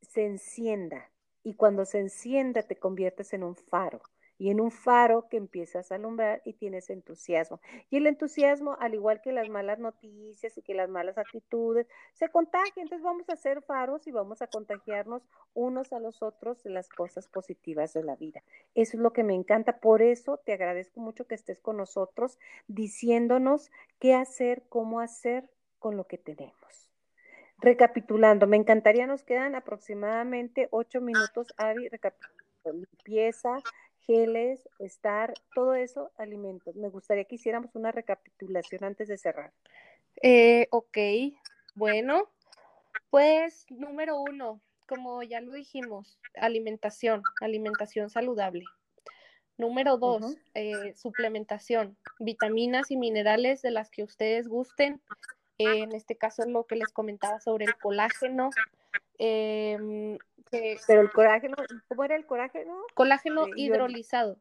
[0.02, 1.10] se encienda.
[1.42, 4.02] Y cuando se encienda te conviertes en un faro
[4.38, 7.60] y en un faro que empiezas a alumbrar y tienes entusiasmo.
[7.90, 12.28] Y el entusiasmo, al igual que las malas noticias y que las malas actitudes, se
[12.28, 12.82] contagia.
[12.82, 15.22] Entonces vamos a ser faros y vamos a contagiarnos
[15.54, 18.42] unos a los otros de las cosas positivas de la vida.
[18.74, 19.80] Eso es lo que me encanta.
[19.80, 25.96] Por eso te agradezco mucho que estés con nosotros diciéndonos qué hacer, cómo hacer con
[25.96, 26.90] lo que tenemos.
[27.58, 33.58] Recapitulando, me encantaría, nos quedan aproximadamente ocho minutos, Avi, recapitulando, limpieza,
[34.06, 36.76] geles, estar, todo eso, alimentos.
[36.76, 39.52] Me gustaría que hiciéramos una recapitulación antes de cerrar.
[40.22, 40.98] Eh, ok,
[41.74, 42.30] bueno,
[43.10, 48.64] pues número uno, como ya lo dijimos, alimentación, alimentación saludable.
[49.58, 55.00] Número dos, eh, suplementación, vitaminas y minerales de las que ustedes gusten.
[55.58, 58.50] en este caso, lo que les comentaba sobre el colágeno,
[59.18, 60.18] eh,
[60.50, 61.56] pero el colágeno,
[61.88, 62.82] ¿cómo era el colágeno?
[62.94, 64.38] Colágeno hidrolizado.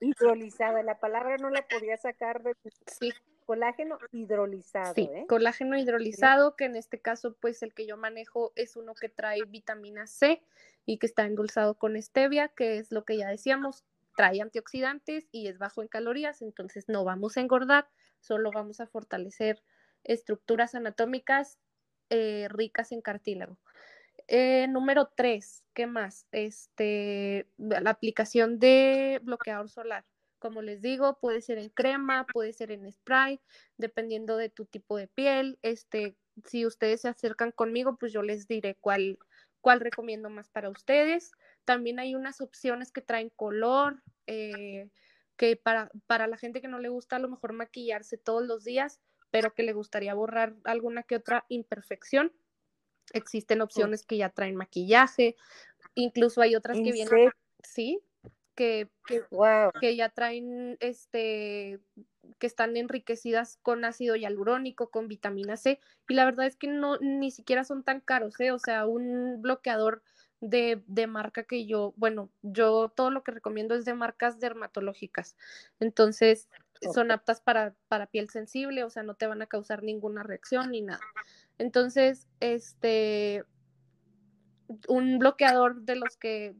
[0.00, 2.54] Hidrolizado, la palabra no la podía sacar de
[2.86, 3.12] sí.
[3.44, 4.94] colágeno hidrolizado.
[4.94, 5.26] Sí, ¿eh?
[5.28, 9.42] colágeno hidrolizado, que en este caso, pues el que yo manejo es uno que trae
[9.46, 10.42] vitamina C
[10.84, 13.84] y que está endulzado con stevia, que es lo que ya decíamos,
[14.16, 17.88] trae antioxidantes y es bajo en calorías, entonces no vamos a engordar,
[18.20, 19.62] solo vamos a fortalecer
[20.02, 21.58] estructuras anatómicas
[22.08, 23.58] eh, ricas en cartílago.
[24.28, 26.26] Eh, número tres, ¿qué más?
[26.32, 30.04] Este, la aplicación de bloqueador solar.
[30.38, 33.40] Como les digo, puede ser en crema, puede ser en spray,
[33.76, 35.58] dependiendo de tu tipo de piel.
[35.62, 39.18] Este, si ustedes se acercan conmigo, pues yo les diré cuál,
[39.60, 41.30] cuál recomiendo más para ustedes.
[41.64, 44.90] También hay unas opciones que traen color, eh,
[45.36, 48.64] que para, para la gente que no le gusta a lo mejor maquillarse todos los
[48.64, 49.00] días,
[49.30, 52.32] pero que le gustaría borrar alguna que otra imperfección
[53.12, 55.36] Existen opciones que ya traen maquillaje,
[55.94, 57.30] incluso hay otras que vienen,
[57.62, 58.00] sí,
[58.56, 58.88] que,
[59.80, 61.78] que, ya traen este
[62.38, 65.78] que están enriquecidas con ácido hialurónico, con vitamina C,
[66.08, 68.50] y la verdad es que no ni siquiera son tan caros, ¿eh?
[68.50, 70.02] o sea, un bloqueador
[70.40, 75.36] de, de, marca que yo, bueno, yo todo lo que recomiendo es de marcas dermatológicas,
[75.78, 76.48] entonces
[76.92, 80.70] son aptas para, para piel sensible, o sea, no te van a causar ninguna reacción
[80.70, 81.00] ni nada.
[81.58, 83.44] Entonces, este,
[84.88, 86.54] un bloqueador de los que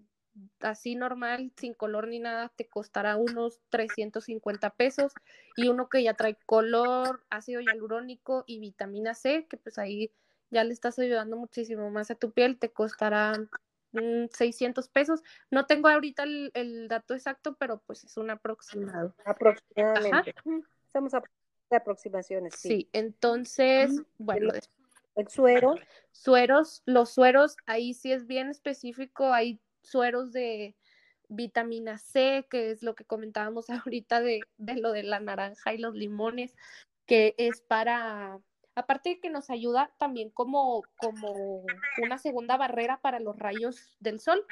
[0.60, 5.12] así normal, sin color ni nada, te costará unos 350 pesos
[5.56, 10.12] y uno que ya trae color, ácido hialurónico y vitamina C, que pues ahí
[10.50, 13.32] ya le estás ayudando muchísimo más a tu piel, te costará
[13.92, 15.22] 600 pesos.
[15.50, 19.14] No tengo ahorita el, dato exacto, pero pues es un aproximado.
[19.24, 20.34] Aproximadamente.
[20.86, 21.22] Estamos a
[21.70, 22.54] aproximaciones.
[22.56, 24.52] Sí, sí entonces, bueno,
[25.16, 25.74] el suero.
[26.12, 30.76] Sueros, los sueros, ahí sí es bien específico, hay sueros de
[31.28, 35.94] vitamina C, que es lo que comentábamos ahorita de, lo de la naranja y los
[35.94, 36.54] limones,
[37.06, 38.38] que es para,
[38.74, 41.64] aparte de que nos ayuda también como, como
[42.02, 44.44] una segunda barrera para los rayos del sol,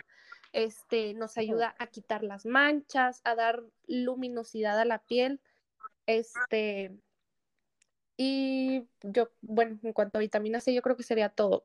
[0.52, 5.40] este, nos ayuda a quitar las manchas, a dar luminosidad a la piel,
[6.06, 6.92] este,
[8.16, 11.64] y yo, bueno, en cuanto a vitamina C, yo creo que sería todo.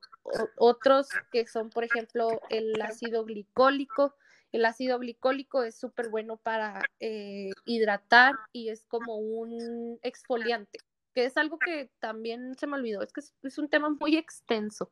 [0.58, 4.16] otros que son, por ejemplo, el ácido glicólico.
[4.52, 10.80] El ácido glicólico es súper bueno para eh, hidratar y es como un exfoliante,
[11.14, 13.04] que es algo que también se me olvidó.
[13.04, 14.92] Es que es, un tema muy extenso.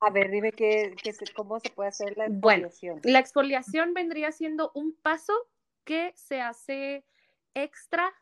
[0.00, 0.94] A ver, dime que,
[1.34, 3.00] cómo se puede hacer la exfoliación.
[3.00, 5.32] Bueno, la exfoliación vendría siendo un paso
[5.84, 7.06] que se hace
[7.54, 8.12] extra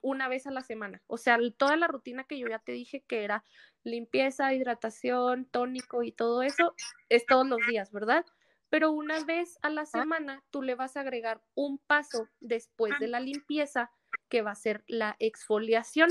[0.00, 1.02] una vez a la semana.
[1.06, 3.44] O sea, toda la rutina que yo ya te dije que era
[3.84, 6.74] limpieza, hidratación, tónico y todo eso,
[7.08, 8.24] es todos los días, ¿verdad?
[8.70, 13.08] Pero una vez a la semana tú le vas a agregar un paso después de
[13.08, 13.90] la limpieza
[14.28, 16.08] que va a ser la exfoliación.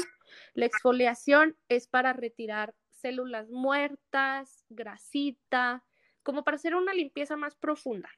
[0.53, 5.83] La exfoliación es para retirar células muertas, grasita,
[6.23, 8.09] como para hacer una limpieza más profunda.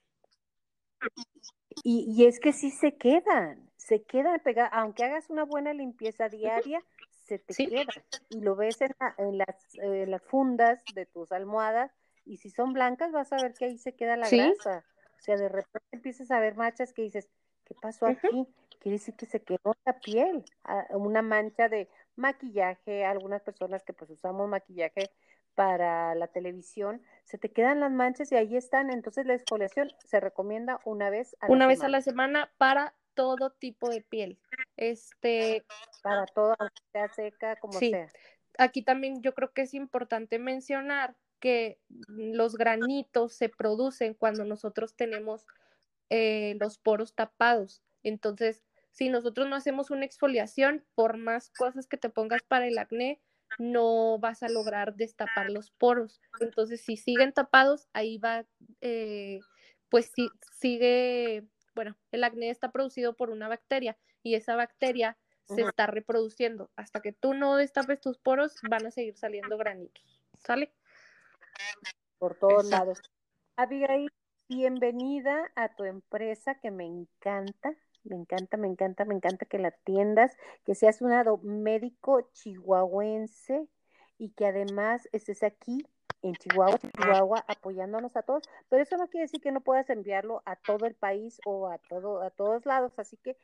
[1.84, 6.84] Y, es que sí se quedan, se quedan pegadas, aunque hagas una buena limpieza diaria,
[7.26, 7.88] se te quedan.
[8.30, 9.74] Y lo ves en, las,
[10.08, 11.92] las, fundas de tus almohadas,
[12.26, 14.84] y si son blancas, vas a ver que ahí se queda la grasa.
[15.18, 17.30] O sea, de repente empiezas a ver manchas que dices,
[17.66, 18.48] ¿qué pasó aquí?
[18.80, 23.94] Quiere decir que se quedó la piel, ah, una mancha de maquillaje, algunas personas que
[23.94, 25.10] pues usamos maquillaje
[25.56, 28.90] para la televisión, se te quedan las manchas y ahí están.
[28.90, 32.96] Entonces la exfoliación se recomienda una vez a la una vez a la semana para
[33.14, 34.40] todo tipo de piel.
[34.78, 35.66] Este
[36.02, 36.56] para todo,
[36.92, 37.92] sea seca como sí.
[37.92, 38.08] sea.
[38.58, 44.96] Aquí también yo creo que es importante mencionar que los granitos se producen cuando nosotros
[44.96, 45.46] tenemos
[46.10, 47.82] eh, los poros tapados.
[48.04, 52.78] Entonces, si nosotros no hacemos una exfoliación, por más cosas que te pongas para el
[52.78, 53.20] acné,
[53.60, 56.22] no vas a lograr destapar los poros.
[56.40, 58.46] Entonces, si siguen tapados, ahí va,
[58.82, 59.40] eh,
[59.90, 60.30] pues si,
[60.60, 61.46] sigue,
[61.76, 66.72] bueno, el acné está producido por una bacteria y esa bacteria se está reproduciendo.
[66.76, 70.22] Hasta que tú no destapes tus poros, van a seguir saliendo granitos.
[70.40, 70.74] ¿Sale?
[72.18, 73.02] Por todos lados.
[73.56, 74.10] Abigail,
[74.48, 77.76] bienvenida a tu empresa que me encanta.
[78.04, 80.36] Me encanta, me encanta, me encanta que la atiendas,
[80.66, 83.68] que seas un médico chihuahuense
[84.18, 85.86] y que además estés aquí
[86.22, 90.42] en Chihuahua, Chihuahua, apoyándonos a todos, pero eso no quiere decir que no puedas enviarlo
[90.46, 93.36] a todo el país o a todo, a todos lados, así que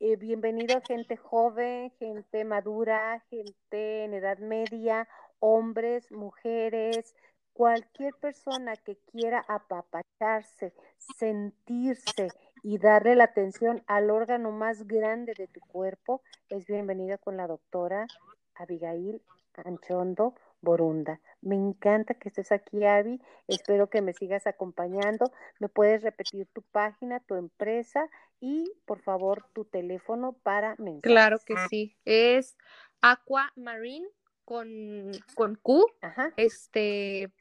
[0.00, 5.08] eh, bienvenido gente joven, gente madura, gente en edad media,
[5.40, 7.16] hombres, mujeres,
[7.52, 10.72] cualquier persona que quiera apapacharse,
[11.18, 12.28] sentirse
[12.62, 17.46] y darle la atención al órgano más grande de tu cuerpo, es bienvenida con la
[17.46, 18.06] doctora
[18.54, 19.22] Abigail
[19.64, 21.20] Anchondo Borunda.
[21.40, 23.20] Me encanta que estés aquí, Abby.
[23.46, 25.32] Espero que me sigas acompañando.
[25.60, 28.08] ¿Me puedes repetir tu página, tu empresa
[28.40, 31.02] y, por favor, tu teléfono para mensajes?
[31.02, 31.96] Claro que sí.
[32.04, 32.56] Es
[33.00, 34.08] Aquamarine
[34.44, 35.86] con, con Q.
[36.00, 36.32] Ajá.
[36.36, 37.32] Este,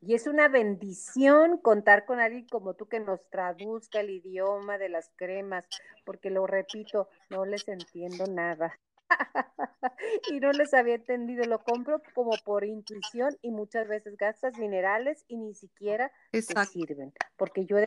[0.01, 4.91] Y es una bendición contar con alguien como tú que nos traduzca el idioma de
[4.91, 5.67] las cremas,
[6.05, 8.79] porque lo repito, no les entiendo nada.
[10.31, 15.25] y no les había entendido, lo compro como por intuición y muchas veces gastas minerales
[15.29, 17.79] y ni siquiera te sirven, porque yo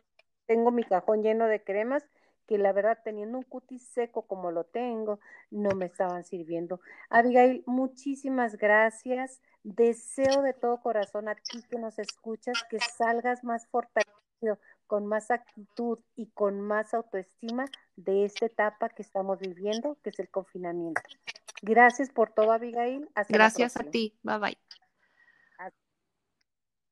[0.45, 2.05] tengo mi cajón lleno de cremas
[2.47, 5.19] que la verdad teniendo un cutis seco como lo tengo,
[5.51, 6.79] no me estaban sirviendo.
[7.09, 9.41] Abigail, muchísimas gracias.
[9.63, 15.31] Deseo de todo corazón a ti que nos escuchas que salgas más fortalecido, con más
[15.31, 17.65] actitud y con más autoestima
[17.95, 21.01] de esta etapa que estamos viviendo, que es el confinamiento.
[21.61, 23.09] Gracias por todo, Abigail.
[23.29, 24.17] Gracias a ti.
[24.23, 24.57] Bye bye.